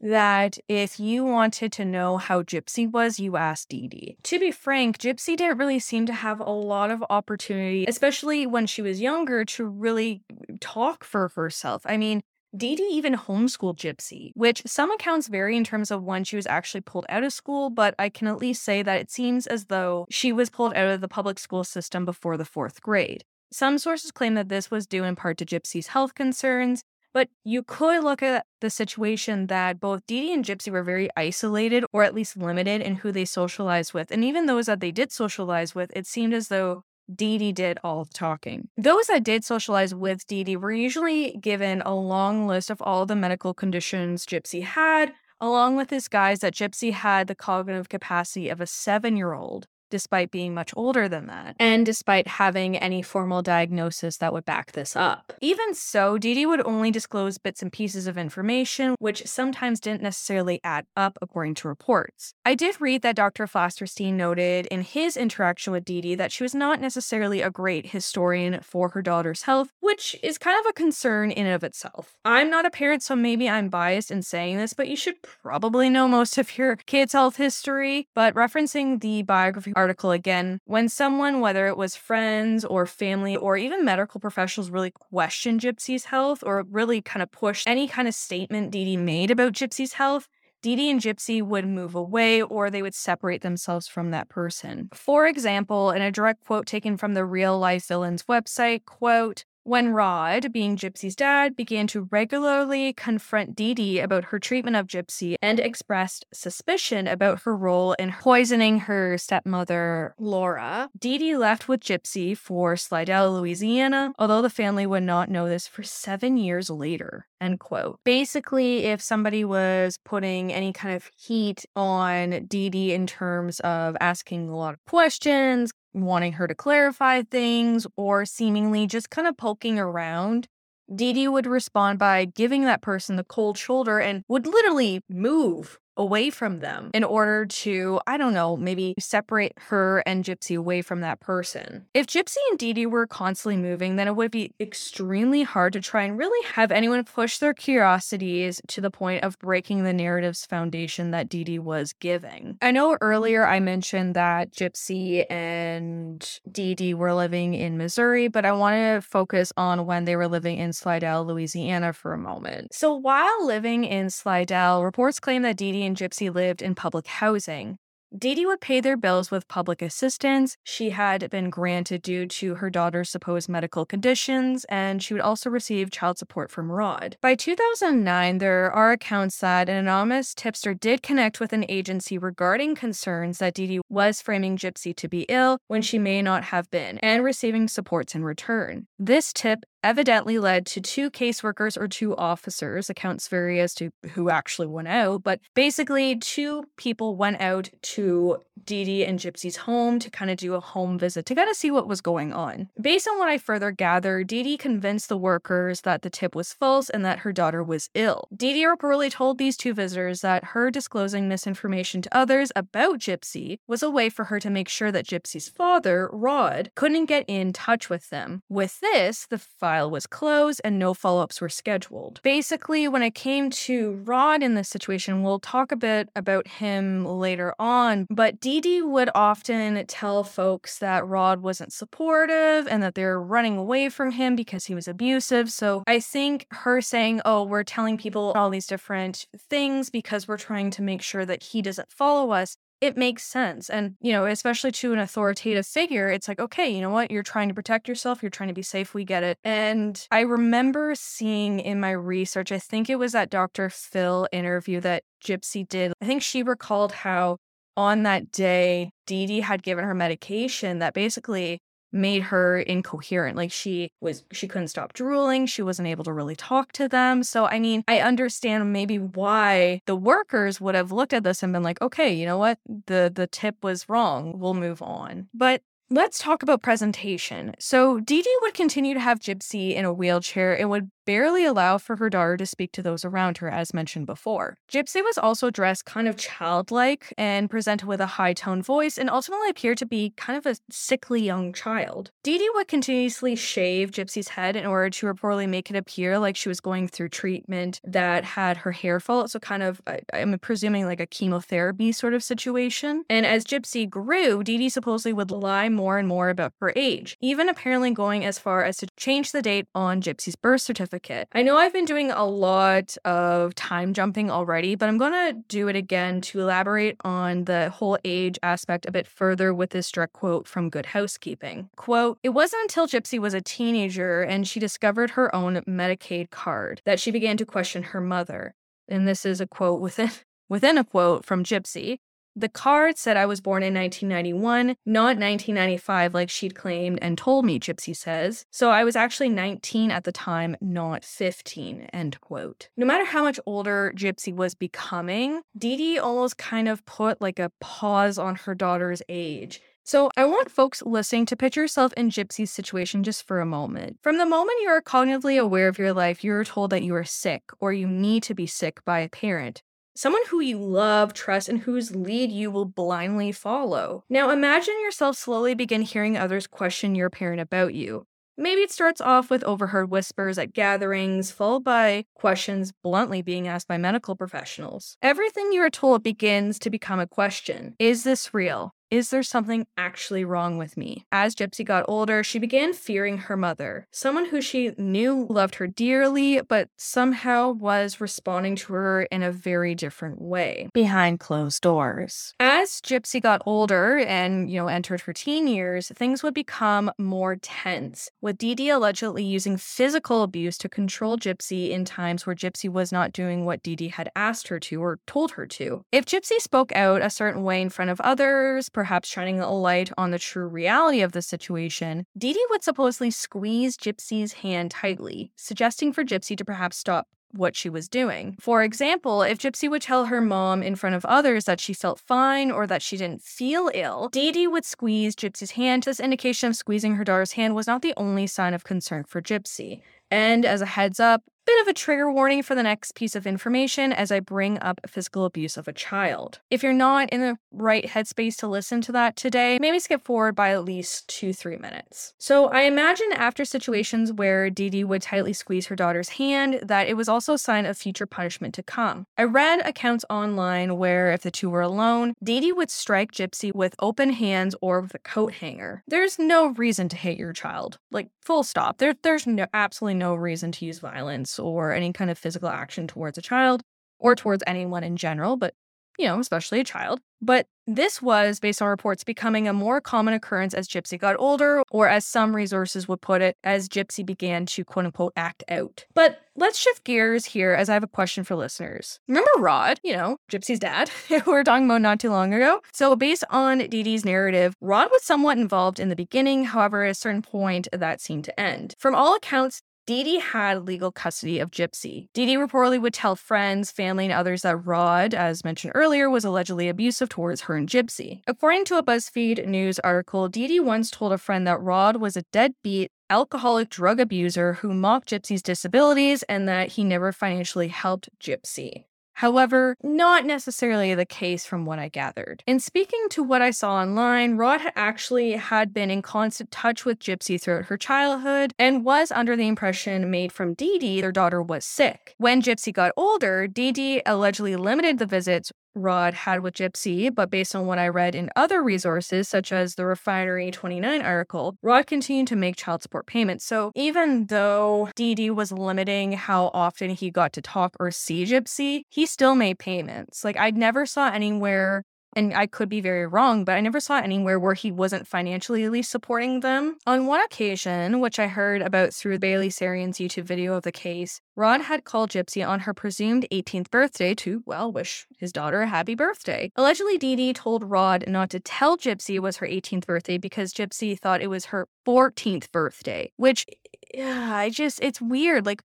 that 0.00 0.58
if 0.68 0.98
you 0.98 1.24
wanted 1.24 1.72
to 1.72 1.84
know 1.84 2.16
how 2.16 2.42
Gypsy 2.42 2.90
was, 2.90 3.20
you 3.20 3.36
asked 3.36 3.68
Dee 3.68 3.88
Dee. 3.88 4.16
To 4.24 4.38
be 4.38 4.50
frank, 4.50 4.98
Gypsy 4.98 5.36
didn't 5.36 5.58
really 5.58 5.78
seem 5.78 6.06
to 6.06 6.12
have 6.12 6.40
a 6.40 6.50
lot 6.50 6.90
of 6.90 7.04
opportunity, 7.10 7.84
especially 7.86 8.46
when 8.46 8.66
she 8.66 8.82
was 8.82 9.00
younger, 9.00 9.44
to 9.44 9.64
really 9.66 10.22
talk 10.60 11.04
for 11.04 11.28
herself. 11.28 11.82
I 11.84 11.96
mean, 11.96 12.22
Dee 12.56 12.74
Dee 12.74 12.82
even 12.92 13.14
homeschooled 13.14 13.76
Gypsy, 13.76 14.32
which 14.34 14.62
some 14.66 14.90
accounts 14.90 15.28
vary 15.28 15.56
in 15.56 15.64
terms 15.64 15.90
of 15.90 16.02
when 16.02 16.24
she 16.24 16.36
was 16.36 16.46
actually 16.46 16.80
pulled 16.80 17.06
out 17.08 17.22
of 17.22 17.32
school, 17.32 17.70
but 17.70 17.94
I 17.98 18.08
can 18.08 18.26
at 18.26 18.38
least 18.38 18.64
say 18.64 18.82
that 18.82 19.00
it 19.00 19.10
seems 19.10 19.46
as 19.46 19.66
though 19.66 20.06
she 20.10 20.32
was 20.32 20.50
pulled 20.50 20.74
out 20.74 20.88
of 20.88 21.00
the 21.00 21.08
public 21.08 21.38
school 21.38 21.62
system 21.62 22.04
before 22.04 22.36
the 22.36 22.44
fourth 22.44 22.82
grade. 22.82 23.22
Some 23.52 23.78
sources 23.78 24.10
claim 24.10 24.34
that 24.34 24.48
this 24.48 24.70
was 24.70 24.86
due 24.86 25.04
in 25.04 25.14
part 25.14 25.38
to 25.38 25.46
Gypsy's 25.46 25.88
health 25.88 26.14
concerns, 26.14 26.82
but 27.12 27.28
you 27.44 27.62
could 27.62 28.04
look 28.04 28.22
at 28.22 28.46
the 28.60 28.70
situation 28.70 29.46
that 29.48 29.80
both 29.80 30.06
Dee 30.06 30.32
and 30.32 30.44
Gypsy 30.44 30.70
were 30.70 30.82
very 30.82 31.08
isolated 31.16 31.84
or 31.92 32.02
at 32.04 32.14
least 32.14 32.36
limited 32.36 32.80
in 32.80 32.96
who 32.96 33.12
they 33.12 33.24
socialized 33.24 33.94
with. 33.94 34.10
And 34.10 34.24
even 34.24 34.46
those 34.46 34.66
that 34.66 34.80
they 34.80 34.92
did 34.92 35.12
socialize 35.12 35.74
with, 35.74 35.90
it 35.94 36.06
seemed 36.06 36.34
as 36.34 36.48
though 36.48 36.84
Dee 37.12 37.52
did 37.52 37.78
all 37.82 38.04
the 38.04 38.12
talking. 38.12 38.68
Those 38.76 39.06
that 39.06 39.24
did 39.24 39.44
socialize 39.44 39.94
with 39.94 40.26
Dee 40.26 40.56
were 40.56 40.72
usually 40.72 41.36
given 41.40 41.82
a 41.82 41.94
long 41.94 42.46
list 42.46 42.70
of 42.70 42.80
all 42.82 43.06
the 43.06 43.16
medical 43.16 43.52
conditions 43.54 44.26
Gypsy 44.26 44.62
had, 44.62 45.12
along 45.40 45.76
with 45.76 45.88
this 45.88 46.06
guise 46.06 46.40
that 46.40 46.54
Gypsy 46.54 46.92
had 46.92 47.26
the 47.26 47.34
cognitive 47.34 47.88
capacity 47.88 48.48
of 48.48 48.60
a 48.60 48.66
seven 48.66 49.16
year 49.16 49.32
old 49.32 49.66
despite 49.90 50.30
being 50.30 50.54
much 50.54 50.72
older 50.76 51.08
than 51.08 51.26
that, 51.26 51.56
and 51.58 51.84
despite 51.84 52.26
having 52.26 52.76
any 52.76 53.02
formal 53.02 53.42
diagnosis 53.42 54.16
that 54.18 54.32
would 54.32 54.44
back 54.44 54.72
this 54.72 54.96
up. 54.96 55.32
Even 55.40 55.74
so, 55.74 56.18
Dee 56.18 56.34
Dee 56.34 56.46
would 56.46 56.64
only 56.66 56.90
disclose 56.90 57.38
bits 57.38 57.62
and 57.62 57.72
pieces 57.72 58.06
of 58.06 58.16
information, 58.16 58.94
which 58.98 59.26
sometimes 59.26 59.80
didn't 59.80 60.02
necessarily 60.02 60.60
add 60.64 60.86
up 60.96 61.18
according 61.20 61.54
to 61.56 61.68
reports. 61.68 62.32
I 62.44 62.54
did 62.54 62.80
read 62.80 63.02
that 63.02 63.16
Dr. 63.16 63.46
Flasterstein 63.46 64.14
noted 64.14 64.66
in 64.66 64.82
his 64.82 65.16
interaction 65.16 65.72
with 65.72 65.84
Dee 65.84 66.00
Dee 66.00 66.14
that 66.14 66.32
she 66.32 66.42
was 66.42 66.54
not 66.54 66.80
necessarily 66.80 67.42
a 67.42 67.50
great 67.50 67.88
historian 67.88 68.60
for 68.62 68.90
her 68.90 69.02
daughter's 69.02 69.42
health, 69.42 69.70
which 69.80 70.16
is 70.22 70.38
kind 70.38 70.58
of 70.58 70.68
a 70.68 70.72
concern 70.72 71.30
in 71.30 71.46
and 71.46 71.54
of 71.54 71.64
itself. 71.64 72.14
I'm 72.24 72.50
not 72.50 72.66
a 72.66 72.70
parent, 72.70 73.02
so 73.02 73.16
maybe 73.16 73.48
I'm 73.48 73.68
biased 73.68 74.10
in 74.10 74.22
saying 74.22 74.58
this, 74.58 74.72
but 74.72 74.88
you 74.88 74.96
should 74.96 75.22
probably 75.22 75.90
know 75.90 76.06
most 76.08 76.38
of 76.38 76.56
your 76.56 76.76
kids' 76.76 77.12
health 77.12 77.36
history. 77.36 78.08
But 78.14 78.34
referencing 78.34 79.00
the 79.00 79.22
biography 79.22 79.72
article 79.80 80.10
again, 80.10 80.60
when 80.66 80.88
someone, 80.88 81.40
whether 81.40 81.66
it 81.66 81.76
was 81.76 81.96
friends 81.96 82.64
or 82.64 82.84
family 82.84 83.34
or 83.36 83.56
even 83.56 83.84
medical 83.84 84.20
professionals, 84.20 84.70
really 84.70 84.90
questioned 84.90 85.60
Gypsy's 85.60 86.04
health 86.04 86.42
or 86.44 86.64
really 86.70 87.00
kind 87.00 87.22
of 87.22 87.30
pushed 87.32 87.66
any 87.66 87.88
kind 87.88 88.06
of 88.06 88.14
statement 88.14 88.70
Dee 88.70 88.84
Dee 88.84 88.96
made 88.96 89.30
about 89.30 89.54
Gypsy's 89.54 89.94
health, 89.94 90.28
Dee 90.62 90.76
Dee 90.76 90.90
and 90.90 91.00
Gypsy 91.00 91.42
would 91.42 91.66
move 91.66 91.94
away 91.94 92.42
or 92.42 92.68
they 92.68 92.82
would 92.82 92.94
separate 92.94 93.40
themselves 93.40 93.88
from 93.88 94.10
that 94.10 94.28
person. 94.28 94.90
For 94.92 95.26
example, 95.26 95.90
in 95.90 96.02
a 96.02 96.12
direct 96.12 96.44
quote 96.44 96.66
taken 96.66 96.98
from 96.98 97.14
the 97.14 97.24
Real 97.24 97.58
Life 97.58 97.88
Villains 97.88 98.24
website, 98.24 98.84
quote, 98.84 99.44
When 99.64 99.90
Rod, 99.90 100.52
being 100.52 100.76
Gypsy's 100.76 101.14
dad, 101.14 101.54
began 101.54 101.86
to 101.88 102.08
regularly 102.10 102.94
confront 102.94 103.54
Dee 103.54 103.74
Dee 103.74 103.98
about 104.00 104.24
her 104.24 104.38
treatment 104.38 104.76
of 104.76 104.86
Gypsy 104.86 105.36
and 105.42 105.60
expressed 105.60 106.24
suspicion 106.32 107.06
about 107.06 107.42
her 107.42 107.54
role 107.54 107.92
in 107.94 108.12
poisoning 108.12 108.80
her 108.80 109.18
stepmother, 109.18 110.14
Laura, 110.18 110.88
Dee 110.98 111.18
Dee 111.18 111.36
left 111.36 111.68
with 111.68 111.80
Gypsy 111.80 112.34
for 112.36 112.74
Slidell, 112.74 113.34
Louisiana, 113.34 114.12
although 114.18 114.40
the 114.40 114.48
family 114.48 114.86
would 114.86 115.02
not 115.02 115.28
know 115.28 115.46
this 115.46 115.66
for 115.66 115.82
seven 115.82 116.38
years 116.38 116.70
later. 116.70 117.26
End 117.38 117.60
quote. 117.60 118.00
Basically, 118.04 118.84
if 118.84 119.02
somebody 119.02 119.44
was 119.44 119.98
putting 120.04 120.52
any 120.52 120.72
kind 120.72 120.94
of 120.94 121.10
heat 121.16 121.66
on 121.76 122.46
Dee 122.46 122.70
Dee 122.70 122.94
in 122.94 123.06
terms 123.06 123.60
of 123.60 123.96
asking 124.00 124.48
a 124.48 124.56
lot 124.56 124.74
of 124.74 124.84
questions, 124.86 125.70
wanting 125.92 126.34
her 126.34 126.46
to 126.46 126.54
clarify 126.54 127.22
things 127.22 127.86
or 127.96 128.24
seemingly 128.24 128.86
just 128.86 129.10
kind 129.10 129.26
of 129.26 129.36
poking 129.36 129.78
around, 129.78 130.48
Dee 130.94 131.12
Dee 131.12 131.28
would 131.28 131.46
respond 131.46 131.98
by 131.98 132.24
giving 132.24 132.64
that 132.64 132.82
person 132.82 133.16
the 133.16 133.24
cold 133.24 133.56
shoulder 133.56 134.00
and 134.00 134.24
would 134.28 134.46
literally 134.46 135.02
move 135.08 135.78
away 136.00 136.30
from 136.30 136.60
them 136.60 136.90
in 136.94 137.04
order 137.04 137.44
to, 137.44 138.00
I 138.06 138.16
don't 138.16 138.32
know, 138.32 138.56
maybe 138.56 138.94
separate 138.98 139.52
her 139.68 140.02
and 140.06 140.24
Gypsy 140.24 140.56
away 140.56 140.80
from 140.80 141.02
that 141.02 141.20
person. 141.20 141.86
If 141.92 142.06
Gypsy 142.06 142.38
and 142.48 142.58
Dee 142.58 142.72
Dee 142.72 142.86
were 142.86 143.06
constantly 143.06 143.60
moving, 143.60 143.96
then 143.96 144.08
it 144.08 144.16
would 144.16 144.30
be 144.30 144.52
extremely 144.58 145.42
hard 145.42 145.74
to 145.74 145.80
try 145.80 146.04
and 146.04 146.16
really 146.16 146.46
have 146.54 146.72
anyone 146.72 147.04
push 147.04 147.36
their 147.36 147.52
curiosities 147.52 148.62
to 148.68 148.80
the 148.80 148.90
point 148.90 149.22
of 149.22 149.38
breaking 149.38 149.84
the 149.84 149.92
narrative's 149.92 150.46
foundation 150.46 151.10
that 151.10 151.28
Dee 151.28 151.44
Dee 151.44 151.58
was 151.58 151.92
giving. 151.92 152.56
I 152.62 152.70
know 152.70 152.96
earlier 153.02 153.46
I 153.46 153.60
mentioned 153.60 154.14
that 154.14 154.52
Gypsy 154.52 155.30
and 155.30 156.40
Dee 156.50 156.74
Dee 156.74 156.94
were 156.94 157.12
living 157.12 157.52
in 157.52 157.76
Missouri, 157.76 158.28
but 158.28 158.46
I 158.46 158.52
want 158.52 158.76
to 158.76 159.06
focus 159.06 159.52
on 159.58 159.84
when 159.84 160.06
they 160.06 160.16
were 160.16 160.28
living 160.28 160.56
in 160.56 160.72
Slidell, 160.72 161.26
Louisiana 161.26 161.92
for 161.92 162.14
a 162.14 162.18
moment. 162.18 162.72
So 162.72 162.94
while 162.94 163.46
living 163.46 163.84
in 163.84 164.08
Slidell, 164.08 164.82
reports 164.82 165.20
claim 165.20 165.42
that 165.42 165.58
Dee 165.58 165.72
Dee 165.72 165.89
and 165.90 165.96
Gypsy 165.96 166.32
lived 166.32 166.62
in 166.62 166.76
public 166.76 167.08
housing. 167.08 167.76
Dee 168.16 168.34
Dee 168.34 168.46
would 168.46 168.60
pay 168.60 168.80
their 168.80 168.96
bills 168.96 169.30
with 169.30 169.46
public 169.46 169.80
assistance. 169.80 170.56
She 170.64 170.90
had 170.90 171.30
been 171.30 171.48
granted 171.48 172.02
due 172.02 172.26
to 172.26 172.56
her 172.56 172.68
daughter's 172.68 173.08
supposed 173.08 173.48
medical 173.48 173.86
conditions, 173.86 174.64
and 174.68 175.00
she 175.00 175.14
would 175.14 175.20
also 175.20 175.48
receive 175.48 175.92
child 175.92 176.18
support 176.18 176.50
from 176.50 176.72
Rod. 176.72 177.16
By 177.20 177.36
2009, 177.36 178.38
there 178.38 178.70
are 178.72 178.90
accounts 178.90 179.38
that 179.38 179.68
an 179.68 179.76
anonymous 179.76 180.34
tipster 180.34 180.74
did 180.74 181.04
connect 181.04 181.38
with 181.38 181.52
an 181.52 181.64
agency 181.68 182.18
regarding 182.18 182.74
concerns 182.74 183.38
that 183.38 183.54
Dee 183.54 183.68
Dee 183.68 183.80
was 183.88 184.20
framing 184.20 184.56
Gypsy 184.56 184.94
to 184.96 185.08
be 185.08 185.22
ill 185.28 185.58
when 185.68 185.82
she 185.82 185.98
may 185.98 186.20
not 186.20 186.44
have 186.44 186.68
been, 186.70 186.98
and 186.98 187.22
receiving 187.22 187.68
supports 187.68 188.16
in 188.16 188.24
return. 188.24 188.88
This 188.98 189.32
tip 189.32 189.64
evidently 189.82 190.38
led 190.38 190.66
to 190.66 190.80
two 190.80 191.10
caseworkers 191.10 191.76
or 191.80 191.88
two 191.88 192.16
officers. 192.16 192.90
Accounts 192.90 193.28
vary 193.28 193.60
as 193.60 193.74
to 193.74 193.90
who 194.12 194.30
actually 194.30 194.68
went 194.68 194.88
out, 194.88 195.22
but 195.22 195.40
basically, 195.54 196.16
two 196.16 196.64
people 196.76 197.16
went 197.16 197.40
out 197.40 197.70
to 197.82 198.38
Dee 198.64 198.84
Dee 198.84 199.04
and 199.04 199.18
Gypsy's 199.18 199.56
home 199.56 199.98
to 199.98 200.10
kind 200.10 200.30
of 200.30 200.36
do 200.36 200.54
a 200.54 200.60
home 200.60 200.98
visit 200.98 201.26
to 201.26 201.34
kind 201.34 201.48
of 201.50 201.56
see 201.56 201.70
what 201.70 201.88
was 201.88 202.00
going 202.00 202.32
on. 202.32 202.68
Based 202.80 203.08
on 203.08 203.18
what 203.18 203.28
I 203.28 203.38
further 203.38 203.70
gathered, 203.70 204.26
Dee 204.26 204.42
Dee 204.42 204.56
convinced 204.56 205.08
the 205.08 205.16
workers 205.16 205.82
that 205.82 206.02
the 206.02 206.10
tip 206.10 206.34
was 206.34 206.52
false 206.52 206.90
and 206.90 207.04
that 207.04 207.20
her 207.20 207.32
daughter 207.32 207.62
was 207.62 207.90
ill. 207.94 208.28
Dee 208.34 208.52
Dee 208.52 208.64
reportedly 208.64 209.10
told 209.10 209.38
these 209.38 209.56
two 209.56 209.74
visitors 209.74 210.20
that 210.20 210.44
her 210.44 210.70
disclosing 210.70 211.28
misinformation 211.28 212.02
to 212.02 212.16
others 212.16 212.52
about 212.56 212.98
Gypsy 212.98 213.58
was 213.66 213.82
a 213.82 213.90
way 213.90 214.08
for 214.08 214.24
her 214.24 214.40
to 214.40 214.50
make 214.50 214.68
sure 214.68 214.92
that 214.92 215.06
Gypsy's 215.06 215.48
father, 215.48 216.08
Rod, 216.12 216.70
couldn't 216.74 217.06
get 217.06 217.24
in 217.28 217.52
touch 217.52 217.88
with 217.88 218.10
them. 218.10 218.42
With 218.48 218.80
this, 218.80 219.26
the 219.26 219.38
file 219.38 219.90
was 219.90 220.06
closed 220.06 220.60
and 220.64 220.78
no 220.78 220.94
follow 220.94 221.22
ups 221.22 221.40
were 221.40 221.48
scheduled. 221.48 222.20
Basically, 222.22 222.88
when 222.88 223.02
it 223.02 223.14
came 223.14 223.50
to 223.50 223.92
Rod 224.04 224.42
in 224.42 224.54
this 224.54 224.68
situation, 224.68 225.22
we'll 225.22 225.38
talk 225.38 225.72
a 225.72 225.76
bit 225.76 226.08
about 226.16 226.46
him 226.46 227.04
later 227.04 227.54
on, 227.58 228.06
but 228.10 228.40
Dee 228.40 228.49
Dee 228.58 228.82
would 228.82 229.10
often 229.14 229.86
tell 229.86 230.24
folks 230.24 230.78
that 230.78 231.06
Rod 231.06 231.42
wasn't 231.42 231.72
supportive 231.72 232.66
and 232.66 232.82
that 232.82 232.94
they're 232.94 233.20
running 233.20 233.58
away 233.58 233.90
from 233.90 234.12
him 234.12 234.34
because 234.34 234.64
he 234.64 234.74
was 234.74 234.88
abusive. 234.88 235.52
So 235.52 235.84
I 235.86 236.00
think 236.00 236.46
her 236.50 236.80
saying, 236.80 237.20
Oh, 237.26 237.44
we're 237.44 237.64
telling 237.64 237.98
people 237.98 238.32
all 238.32 238.48
these 238.48 238.66
different 238.66 239.26
things 239.38 239.90
because 239.90 240.26
we're 240.26 240.38
trying 240.38 240.70
to 240.70 240.82
make 240.82 241.02
sure 241.02 241.26
that 241.26 241.42
he 241.42 241.60
doesn't 241.60 241.92
follow 241.92 242.30
us 242.30 242.56
it 242.80 242.96
makes 242.96 243.24
sense. 243.24 243.68
And, 243.68 243.96
you 244.00 244.12
know, 244.12 244.24
especially 244.24 244.72
to 244.72 244.92
an 244.92 244.98
authoritative 244.98 245.66
figure, 245.66 246.08
it's 246.08 246.28
like, 246.28 246.40
okay, 246.40 246.70
you 246.70 246.80
know 246.80 246.90
what? 246.90 247.10
You're 247.10 247.22
trying 247.22 247.48
to 247.48 247.54
protect 247.54 247.88
yourself. 247.88 248.22
You're 248.22 248.30
trying 248.30 248.48
to 248.48 248.54
be 248.54 248.62
safe. 248.62 248.94
We 248.94 249.04
get 249.04 249.22
it. 249.22 249.38
And 249.44 250.06
I 250.10 250.20
remember 250.20 250.94
seeing 250.94 251.60
in 251.60 251.78
my 251.78 251.90
research, 251.90 252.50
I 252.52 252.58
think 252.58 252.88
it 252.88 252.96
was 252.96 253.12
that 253.12 253.30
Dr. 253.30 253.68
Phil 253.68 254.28
interview 254.32 254.80
that 254.80 255.04
Gypsy 255.22 255.68
did. 255.68 255.92
I 256.00 256.06
think 256.06 256.22
she 256.22 256.42
recalled 256.42 256.92
how 256.92 257.36
on 257.76 258.02
that 258.04 258.30
day, 258.32 258.90
Dee 259.06 259.26
Dee 259.26 259.40
had 259.40 259.62
given 259.62 259.84
her 259.84 259.94
medication 259.94 260.78
that 260.78 260.94
basically 260.94 261.60
made 261.92 262.22
her 262.24 262.60
incoherent. 262.60 263.36
Like 263.36 263.52
she 263.52 263.90
was, 264.00 264.24
she 264.32 264.46
couldn't 264.46 264.68
stop 264.68 264.92
drooling. 264.92 265.46
She 265.46 265.62
wasn't 265.62 265.88
able 265.88 266.04
to 266.04 266.12
really 266.12 266.36
talk 266.36 266.72
to 266.72 266.88
them. 266.88 267.22
So, 267.22 267.46
I 267.46 267.58
mean, 267.58 267.82
I 267.88 268.00
understand 268.00 268.72
maybe 268.72 268.98
why 268.98 269.80
the 269.86 269.96
workers 269.96 270.60
would 270.60 270.74
have 270.74 270.92
looked 270.92 271.12
at 271.12 271.24
this 271.24 271.42
and 271.42 271.52
been 271.52 271.62
like, 271.62 271.80
okay, 271.82 272.12
you 272.12 272.26
know 272.26 272.38
what? 272.38 272.58
The, 272.86 273.10
the 273.12 273.26
tip 273.26 273.56
was 273.62 273.88
wrong. 273.88 274.38
We'll 274.38 274.54
move 274.54 274.82
on. 274.82 275.28
But 275.34 275.62
Let's 275.92 276.20
talk 276.20 276.44
about 276.44 276.62
presentation. 276.62 277.52
So, 277.58 277.98
Dee 277.98 278.22
Dee 278.22 278.38
would 278.42 278.54
continue 278.54 278.94
to 278.94 279.00
have 279.00 279.18
Gypsy 279.18 279.74
in 279.74 279.84
a 279.84 279.92
wheelchair 279.92 280.56
and 280.56 280.70
would 280.70 280.88
barely 281.04 281.44
allow 281.44 281.78
for 281.78 281.96
her 281.96 282.10
daughter 282.10 282.36
to 282.36 282.46
speak 282.46 282.72
to 282.72 282.82
those 282.82 283.04
around 283.04 283.38
her, 283.38 283.48
as 283.48 283.74
mentioned 283.74 284.06
before. 284.06 284.56
Gypsy 284.70 285.02
was 285.02 285.18
also 285.18 285.50
dressed 285.50 285.84
kind 285.84 286.06
of 286.06 286.16
childlike 286.16 287.12
and 287.16 287.50
presented 287.50 287.86
with 287.86 288.00
a 288.00 288.06
high 288.06 288.32
toned 288.32 288.64
voice 288.64 288.98
and 288.98 289.10
ultimately 289.10 289.48
appeared 289.48 289.78
to 289.78 289.86
be 289.86 290.12
kind 290.16 290.36
of 290.36 290.46
a 290.46 290.56
sickly 290.70 291.22
young 291.22 291.52
child. 291.52 292.10
Dee 292.22 292.38
Dee 292.38 292.50
would 292.54 292.68
continuously 292.68 293.34
shave 293.36 293.90
Gypsy's 293.90 294.28
head 294.28 294.56
in 294.56 294.66
order 294.66 294.90
to 294.90 295.06
reportedly 295.06 295.48
make 295.48 295.70
it 295.70 295.76
appear 295.76 296.18
like 296.18 296.36
she 296.36 296.48
was 296.48 296.60
going 296.60 296.88
through 296.88 297.08
treatment 297.08 297.80
that 297.84 298.24
had 298.24 298.58
her 298.58 298.72
hair 298.72 299.00
fall 299.00 299.22
out. 299.22 299.30
So, 299.30 299.38
kind 299.38 299.62
of, 299.62 299.80
I'm 300.12 300.38
presuming 300.38 300.84
like 300.84 301.00
a 301.00 301.06
chemotherapy 301.06 301.92
sort 301.92 302.14
of 302.14 302.22
situation. 302.22 303.04
And 303.08 303.24
as 303.24 303.44
Gypsy 303.44 303.88
grew, 303.88 304.44
Dee 304.44 304.58
Dee 304.58 304.68
supposedly 304.68 305.12
would 305.12 305.30
lie 305.30 305.68
more 305.68 305.98
and 305.98 306.06
more 306.06 306.28
about 306.28 306.52
her 306.60 306.72
age, 306.76 307.16
even 307.20 307.48
apparently 307.48 307.90
going 307.90 308.24
as 308.24 308.38
far 308.38 308.64
as 308.64 308.76
to 308.78 308.86
change 308.96 309.32
the 309.32 309.42
date 309.42 309.66
on 309.74 310.02
Gypsy's 310.02 310.36
birth 310.36 310.60
certificate 310.62 310.89
I 311.32 311.42
know 311.42 311.56
I've 311.56 311.72
been 311.72 311.84
doing 311.84 312.10
a 312.10 312.24
lot 312.24 312.96
of 313.04 313.54
time 313.54 313.94
jumping 313.94 314.30
already, 314.30 314.74
but 314.74 314.88
I'm 314.88 314.98
going 314.98 315.12
to 315.12 315.40
do 315.48 315.68
it 315.68 315.76
again 315.76 316.20
to 316.22 316.40
elaborate 316.40 316.96
on 317.04 317.44
the 317.44 317.70
whole 317.70 317.98
age 318.04 318.38
aspect 318.42 318.86
a 318.86 318.92
bit 318.92 319.06
further 319.06 319.54
with 319.54 319.70
this 319.70 319.90
direct 319.90 320.12
quote 320.12 320.46
from 320.46 320.70
Good 320.70 320.86
Housekeeping. 320.86 321.70
Quote, 321.76 322.18
It 322.22 322.30
wasn't 322.30 322.62
until 322.62 322.86
Gypsy 322.86 323.18
was 323.18 323.34
a 323.34 323.40
teenager 323.40 324.22
and 324.22 324.46
she 324.46 324.60
discovered 324.60 325.10
her 325.10 325.34
own 325.34 325.62
Medicaid 325.62 326.30
card 326.30 326.82
that 326.84 327.00
she 327.00 327.10
began 327.10 327.36
to 327.36 327.46
question 327.46 327.82
her 327.84 328.00
mother. 328.00 328.54
And 328.88 329.06
this 329.06 329.24
is 329.24 329.40
a 329.40 329.46
quote 329.46 329.80
within 329.80 330.10
within 330.48 330.76
a 330.76 330.84
quote 330.84 331.24
from 331.24 331.44
Gypsy. 331.44 331.98
The 332.36 332.48
card 332.48 332.96
said 332.96 333.16
I 333.16 333.26
was 333.26 333.40
born 333.40 333.62
in 333.62 333.74
1991, 333.74 334.76
not 334.86 335.16
1995 335.18 336.14
like 336.14 336.30
she'd 336.30 336.54
claimed 336.54 337.00
and 337.02 337.18
told 337.18 337.44
me, 337.44 337.58
Gypsy 337.58 337.94
says. 337.94 338.46
So 338.50 338.70
I 338.70 338.84
was 338.84 338.94
actually 338.94 339.30
19 339.30 339.90
at 339.90 340.04
the 340.04 340.12
time, 340.12 340.56
not 340.60 341.04
15, 341.04 341.88
end 341.92 342.20
quote. 342.20 342.68
No 342.76 342.86
matter 342.86 343.04
how 343.04 343.24
much 343.24 343.40
older 343.46 343.92
Gypsy 343.96 344.34
was 344.34 344.54
becoming, 344.54 345.42
Dee 345.58 345.76
Dee 345.76 345.98
almost 345.98 346.38
kind 346.38 346.68
of 346.68 346.86
put 346.86 347.20
like 347.20 347.38
a 347.38 347.50
pause 347.60 348.16
on 348.16 348.36
her 348.36 348.54
daughter's 348.54 349.02
age. 349.08 349.60
So, 349.82 350.10
I 350.16 350.24
want 350.26 350.50
folks 350.50 350.82
listening 350.82 351.26
to 351.26 351.36
picture 351.36 351.62
yourself 351.62 351.92
in 351.94 352.10
Gypsy's 352.10 352.52
situation 352.52 353.02
just 353.02 353.26
for 353.26 353.40
a 353.40 353.46
moment. 353.46 353.96
From 354.02 354.18
the 354.18 354.26
moment 354.26 354.58
you 354.62 354.68
are 354.68 354.82
cognitively 354.82 355.40
aware 355.40 355.66
of 355.66 355.78
your 355.78 355.92
life, 355.92 356.22
you 356.22 356.32
are 356.34 356.44
told 356.44 356.70
that 356.70 356.84
you 356.84 356.94
are 356.94 357.02
sick 357.02 357.42
or 357.58 357.72
you 357.72 357.88
need 357.88 358.22
to 358.24 358.34
be 358.34 358.46
sick 358.46 358.84
by 358.84 359.00
a 359.00 359.08
parent 359.08 359.62
someone 360.00 360.22
who 360.28 360.40
you 360.40 360.56
love, 360.58 361.12
trust, 361.12 361.46
and 361.46 361.60
whose 361.60 361.94
lead 361.94 362.32
you 362.32 362.50
will 362.50 362.64
blindly 362.64 363.30
follow. 363.30 364.02
Now 364.08 364.30
imagine 364.30 364.80
yourself 364.80 365.14
slowly 365.14 365.54
begin 365.54 365.82
hearing 365.82 366.16
others 366.16 366.46
question 366.46 366.94
your 366.94 367.10
parent 367.10 367.38
about 367.38 367.74
you. 367.74 368.06
Maybe 368.38 368.62
it 368.62 368.70
starts 368.70 369.02
off 369.02 369.28
with 369.28 369.44
overheard 369.44 369.90
whispers 369.90 370.38
at 370.38 370.54
gatherings, 370.54 371.30
followed 371.30 371.64
by 371.64 372.06
questions 372.14 372.72
bluntly 372.82 373.20
being 373.20 373.46
asked 373.46 373.68
by 373.68 373.76
medical 373.76 374.16
professionals. 374.16 374.96
Everything 375.02 375.52
you 375.52 375.60
are 375.60 375.68
told 375.68 376.02
begins 376.02 376.58
to 376.60 376.70
become 376.70 376.98
a 376.98 377.06
question 377.06 377.74
Is 377.78 378.02
this 378.02 378.32
real? 378.32 378.72
Is 378.90 379.10
there 379.10 379.22
something 379.22 379.68
actually 379.78 380.24
wrong 380.24 380.58
with 380.58 380.76
me? 380.76 381.06
As 381.12 381.36
Gypsy 381.36 381.64
got 381.64 381.84
older, 381.86 382.24
she 382.24 382.40
began 382.40 382.72
fearing 382.72 383.18
her 383.18 383.36
mother, 383.36 383.86
someone 383.92 384.24
who 384.26 384.40
she 384.40 384.72
knew 384.78 385.28
loved 385.30 385.54
her 385.56 385.68
dearly, 385.68 386.40
but 386.42 386.66
somehow 386.76 387.52
was 387.52 388.00
responding 388.00 388.56
to 388.56 388.72
her 388.72 389.02
in 389.02 389.22
a 389.22 389.30
very 389.30 389.76
different 389.76 390.20
way 390.20 390.70
behind 390.74 391.20
closed 391.20 391.62
doors. 391.62 392.34
As 392.40 392.80
Gypsy 392.80 393.22
got 393.22 393.42
older 393.46 393.98
and, 393.98 394.50
you 394.50 394.58
know, 394.58 394.66
entered 394.66 395.02
her 395.02 395.12
teen 395.12 395.46
years, 395.46 395.92
things 395.94 396.24
would 396.24 396.34
become 396.34 396.90
more 396.98 397.36
tense, 397.36 398.10
with 398.20 398.38
Dee 398.38 398.56
Dee 398.56 398.70
allegedly 398.70 399.22
using 399.22 399.56
physical 399.56 400.24
abuse 400.24 400.58
to 400.58 400.68
control 400.68 401.16
Gypsy 401.16 401.70
in 401.70 401.84
times 401.84 402.26
where 402.26 402.34
Gypsy 402.34 402.68
was 402.68 402.90
not 402.90 403.12
doing 403.12 403.44
what 403.44 403.62
Dee 403.62 403.76
Dee 403.76 403.88
had 403.88 404.10
asked 404.16 404.48
her 404.48 404.58
to 404.58 404.82
or 404.82 404.98
told 405.06 405.30
her 405.32 405.46
to. 405.46 405.84
If 405.92 406.06
Gypsy 406.06 406.40
spoke 406.40 406.74
out 406.74 407.02
a 407.02 407.08
certain 407.08 407.44
way 407.44 407.62
in 407.62 407.70
front 407.70 407.92
of 407.92 408.00
others, 408.00 408.68
perhaps 408.80 409.10
shining 409.10 409.38
a 409.40 409.52
light 409.52 409.90
on 409.98 410.10
the 410.10 410.18
true 410.18 410.46
reality 410.46 411.02
of 411.02 411.12
the 411.12 411.20
situation, 411.20 412.06
Dee 412.16 412.32
Dee 412.32 412.46
would 412.48 412.64
supposedly 412.64 413.10
squeeze 413.10 413.76
Gypsy's 413.76 414.32
hand 414.32 414.70
tightly, 414.70 415.32
suggesting 415.36 415.92
for 415.92 416.02
Gypsy 416.02 416.34
to 416.34 416.46
perhaps 416.46 416.78
stop 416.78 417.06
what 417.32 417.54
she 417.54 417.68
was 417.68 417.90
doing. 417.90 418.38
For 418.40 418.62
example, 418.62 419.20
if 419.20 419.36
Gypsy 419.36 419.68
would 419.68 419.82
tell 419.82 420.06
her 420.06 420.22
mom 420.22 420.62
in 420.62 420.76
front 420.76 420.96
of 420.96 421.04
others 421.04 421.44
that 421.44 421.60
she 421.60 421.74
felt 421.74 422.00
fine 422.00 422.50
or 422.50 422.66
that 422.68 422.80
she 422.80 422.96
didn't 422.96 423.20
feel 423.20 423.70
ill, 423.74 424.08
Dee 424.08 424.32
Dee 424.32 424.48
would 424.48 424.64
squeeze 424.64 425.14
Gypsy's 425.14 425.50
hand. 425.50 425.82
This 425.82 426.00
indication 426.00 426.48
of 426.48 426.56
squeezing 426.56 426.94
her 426.94 427.04
daughter's 427.04 427.32
hand 427.32 427.54
was 427.54 427.66
not 427.66 427.82
the 427.82 427.92
only 427.98 428.26
sign 428.26 428.54
of 428.54 428.64
concern 428.64 429.04
for 429.04 429.20
Gypsy. 429.20 429.82
And 430.10 430.46
as 430.46 430.62
a 430.62 430.66
heads 430.66 430.98
up, 430.98 431.22
bit 431.46 431.60
of 431.62 431.68
a 431.68 431.72
trigger 431.72 432.10
warning 432.10 432.42
for 432.42 432.54
the 432.54 432.62
next 432.62 432.94
piece 432.94 433.16
of 433.16 433.26
information 433.26 433.92
as 433.92 434.12
I 434.12 434.20
bring 434.20 434.58
up 434.60 434.80
physical 434.86 435.24
abuse 435.24 435.56
of 435.56 435.68
a 435.68 435.72
child. 435.72 436.40
If 436.50 436.62
you're 436.62 436.72
not 436.72 437.10
in 437.10 437.20
the 437.20 437.38
right 437.52 437.84
headspace 437.84 438.36
to 438.36 438.48
listen 438.48 438.80
to 438.82 438.92
that 438.92 439.16
today, 439.16 439.58
maybe 439.60 439.78
skip 439.78 440.02
forward 440.02 440.34
by 440.34 440.50
at 440.50 440.64
least 440.64 441.08
two, 441.08 441.32
three 441.32 441.56
minutes. 441.56 442.14
So 442.18 442.46
I 442.48 442.62
imagine 442.62 443.12
after 443.12 443.44
situations 443.44 444.12
where 444.12 444.50
Dee 444.50 444.70
Dee 444.70 444.84
would 444.84 445.02
tightly 445.02 445.32
squeeze 445.32 445.66
her 445.66 445.76
daughter's 445.76 446.10
hand, 446.10 446.60
that 446.62 446.88
it 446.88 446.96
was 446.96 447.08
also 447.08 447.34
a 447.34 447.38
sign 447.38 447.66
of 447.66 447.76
future 447.76 448.06
punishment 448.06 448.54
to 448.54 448.62
come. 448.62 449.06
I 449.18 449.24
read 449.24 449.60
accounts 449.66 450.04
online 450.10 450.76
where 450.76 451.12
if 451.12 451.22
the 451.22 451.30
two 451.30 451.50
were 451.50 451.60
alone, 451.60 452.14
Dee 452.22 452.40
Dee 452.40 452.52
would 452.52 452.70
strike 452.70 453.12
Gypsy 453.12 453.54
with 453.54 453.74
open 453.78 454.10
hands 454.10 454.54
or 454.60 454.80
with 454.80 454.94
a 454.94 454.98
coat 454.98 455.34
hanger. 455.34 455.82
There's 455.86 456.18
no 456.18 456.48
reason 456.48 456.88
to 456.90 456.96
hate 456.96 457.18
your 457.18 457.32
child. 457.32 457.78
Like, 457.90 458.08
full 458.20 458.42
stop. 458.42 458.78
There, 458.78 458.94
there's 459.02 459.26
no, 459.26 459.46
absolutely 459.52 459.98
no 459.98 460.14
reason 460.14 460.52
to 460.52 460.64
use 460.64 460.78
violence 460.78 461.29
or 461.38 461.72
any 461.72 461.92
kind 461.92 462.10
of 462.10 462.18
physical 462.18 462.48
action 462.48 462.86
towards 462.86 463.18
a 463.18 463.22
child 463.22 463.62
or 463.98 464.16
towards 464.16 464.42
anyone 464.46 464.82
in 464.82 464.96
general, 464.96 465.36
but 465.36 465.54
you 465.98 466.06
know, 466.06 466.18
especially 466.18 466.60
a 466.60 466.64
child. 466.64 467.00
But 467.20 467.46
this 467.66 468.00
was, 468.00 468.40
based 468.40 468.62
on 468.62 468.68
reports, 468.68 469.04
becoming 469.04 469.46
a 469.46 469.52
more 469.52 469.82
common 469.82 470.14
occurrence 470.14 470.54
as 470.54 470.66
Gypsy 470.66 470.98
got 470.98 471.16
older, 471.18 471.62
or 471.70 471.88
as 471.88 472.06
some 472.06 472.34
resources 472.34 472.88
would 472.88 473.02
put 473.02 473.20
it, 473.20 473.36
as 473.44 473.68
Gypsy 473.68 474.04
began 474.04 474.46
to 474.46 474.64
quote 474.64 474.86
unquote 474.86 475.12
act 475.16 475.44
out. 475.50 475.84
But 475.94 476.22
let's 476.34 476.58
shift 476.58 476.84
gears 476.84 477.26
here 477.26 477.52
as 477.52 477.68
I 477.68 477.74
have 477.74 477.82
a 477.82 477.88
question 477.88 478.24
for 478.24 478.34
listeners. 478.34 478.98
Remember 479.06 479.30
Rod, 479.38 479.78
you 479.84 479.92
know, 479.92 480.16
Gypsy's 480.32 480.58
dad, 480.58 480.88
who 481.08 481.20
we 481.26 481.32
were 481.32 481.44
talking 481.44 481.66
about 481.66 481.82
not 481.82 482.00
too 482.00 482.10
long 482.10 482.32
ago? 482.32 482.62
So, 482.72 482.96
based 482.96 483.24
on 483.28 483.58
Dee 483.58 483.82
Dee's 483.82 484.06
narrative, 484.06 484.56
Rod 484.62 484.88
was 484.90 485.04
somewhat 485.04 485.36
involved 485.36 485.78
in 485.78 485.90
the 485.90 485.96
beginning, 485.96 486.46
however, 486.46 486.84
at 486.84 486.92
a 486.92 486.94
certain 486.94 487.22
point, 487.22 487.68
that 487.72 488.00
seemed 488.00 488.24
to 488.24 488.40
end. 488.40 488.74
From 488.78 488.94
all 488.94 489.14
accounts, 489.14 489.60
Dee 489.86 490.04
Dee 490.04 490.20
had 490.20 490.66
legal 490.66 490.92
custody 490.92 491.38
of 491.38 491.50
Gypsy. 491.50 492.06
Dee 492.14 492.26
Dee 492.26 492.36
reportedly 492.36 492.80
would 492.80 492.94
tell 492.94 493.16
friends, 493.16 493.70
family, 493.70 494.04
and 494.04 494.12
others 494.12 494.42
that 494.42 494.56
Rod, 494.56 495.14
as 495.14 495.44
mentioned 495.44 495.72
earlier, 495.74 496.08
was 496.08 496.24
allegedly 496.24 496.68
abusive 496.68 497.08
towards 497.08 497.42
her 497.42 497.56
and 497.56 497.68
Gypsy. 497.68 498.22
According 498.26 498.66
to 498.66 498.78
a 498.78 498.82
BuzzFeed 498.82 499.46
News 499.46 499.78
article, 499.80 500.28
Dee 500.28 500.46
Dee 500.46 500.60
once 500.60 500.90
told 500.90 501.12
a 501.12 501.18
friend 501.18 501.46
that 501.46 501.60
Rod 501.60 501.96
was 501.96 502.16
a 502.16 502.22
deadbeat, 502.30 502.92
alcoholic 503.08 503.68
drug 503.68 503.98
abuser 503.98 504.54
who 504.54 504.72
mocked 504.72 505.10
Gypsy's 505.10 505.42
disabilities 505.42 506.22
and 506.24 506.48
that 506.48 506.68
he 506.68 506.84
never 506.84 507.10
financially 507.10 507.68
helped 507.68 508.08
Gypsy. 508.20 508.84
However, 509.20 509.76
not 509.82 510.24
necessarily 510.24 510.94
the 510.94 511.04
case 511.04 511.44
from 511.44 511.66
what 511.66 511.78
I 511.78 511.90
gathered. 511.90 512.42
In 512.46 512.58
speaking 512.58 513.06
to 513.10 513.22
what 513.22 513.42
I 513.42 513.50
saw 513.50 513.74
online, 513.74 514.38
Rod 514.38 514.62
actually 514.74 515.32
had 515.32 515.74
been 515.74 515.90
in 515.90 516.00
constant 516.00 516.50
touch 516.50 516.86
with 516.86 517.00
Gypsy 517.00 517.38
throughout 517.38 517.66
her 517.66 517.76
childhood 517.76 518.54
and 518.58 518.82
was 518.82 519.12
under 519.12 519.36
the 519.36 519.46
impression 519.46 520.10
made 520.10 520.32
from 520.32 520.54
Dee 520.54 520.78
Dee 520.78 521.02
their 521.02 521.12
daughter 521.12 521.42
was 521.42 521.66
sick. 521.66 522.14
When 522.16 522.40
Gypsy 522.40 522.72
got 522.72 522.92
older, 522.96 523.46
Dee 523.46 523.72
Dee 523.72 524.00
allegedly 524.06 524.56
limited 524.56 524.98
the 524.98 525.04
visits 525.04 525.52
Rod 525.74 526.14
had 526.14 526.40
with 526.40 526.54
Gypsy, 526.54 527.14
but 527.14 527.30
based 527.30 527.54
on 527.54 527.66
what 527.66 527.78
I 527.78 527.88
read 527.88 528.14
in 528.14 528.30
other 528.36 528.62
resources, 528.62 529.28
such 529.28 529.52
as 529.52 529.74
the 529.74 529.86
Refinery 529.86 530.50
29 530.50 531.02
article, 531.02 531.56
Rod 531.62 531.86
continued 531.86 532.26
to 532.28 532.36
make 532.36 532.56
child 532.56 532.82
support 532.82 533.06
payments. 533.06 533.44
So 533.44 533.72
even 533.74 534.26
though 534.26 534.88
Dee 534.96 535.30
was 535.30 535.52
limiting 535.52 536.12
how 536.12 536.50
often 536.54 536.90
he 536.90 537.10
got 537.10 537.32
to 537.34 537.42
talk 537.42 537.76
or 537.78 537.90
see 537.90 538.24
Gypsy, 538.24 538.82
he 538.88 539.06
still 539.06 539.34
made 539.34 539.58
payments. 539.58 540.24
Like 540.24 540.36
I 540.36 540.50
never 540.50 540.86
saw 540.86 541.10
anywhere 541.10 541.84
and 542.14 542.34
I 542.34 542.46
could 542.46 542.68
be 542.68 542.80
very 542.80 543.06
wrong, 543.06 543.44
but 543.44 543.56
I 543.56 543.60
never 543.60 543.80
saw 543.80 543.98
anywhere 543.98 544.38
where 544.38 544.54
he 544.54 544.72
wasn't 544.72 545.06
financially 545.06 545.64
at 545.64 545.72
least 545.72 545.90
supporting 545.90 546.40
them. 546.40 546.78
On 546.86 547.06
one 547.06 547.22
occasion, 547.22 548.00
which 548.00 548.18
I 548.18 548.26
heard 548.26 548.62
about 548.62 548.92
through 548.92 549.18
Bailey 549.18 549.48
Sarian's 549.48 549.98
YouTube 549.98 550.24
video 550.24 550.54
of 550.54 550.62
the 550.62 550.72
case, 550.72 551.20
Rod 551.36 551.62
had 551.62 551.84
called 551.84 552.10
Gypsy 552.10 552.46
on 552.46 552.60
her 552.60 552.74
presumed 552.74 553.26
18th 553.32 553.70
birthday 553.70 554.14
to, 554.16 554.42
well, 554.44 554.70
wish 554.72 555.06
his 555.18 555.32
daughter 555.32 555.62
a 555.62 555.68
happy 555.68 555.94
birthday. 555.94 556.50
Allegedly, 556.56 556.98
Dee 556.98 557.16
Dee 557.16 557.32
told 557.32 557.64
Rod 557.64 558.04
not 558.06 558.30
to 558.30 558.40
tell 558.40 558.76
Gypsy 558.76 559.16
it 559.16 559.20
was 559.20 559.38
her 559.38 559.46
18th 559.46 559.86
birthday 559.86 560.18
because 560.18 560.52
Gypsy 560.52 560.98
thought 560.98 561.22
it 561.22 561.28
was 561.28 561.46
her 561.46 561.68
14th 561.86 562.50
birthday, 562.52 563.12
which 563.16 563.46
yeah, 563.94 564.36
I 564.36 564.50
just 564.50 564.80
it's 564.82 565.00
weird. 565.00 565.46
Like 565.46 565.62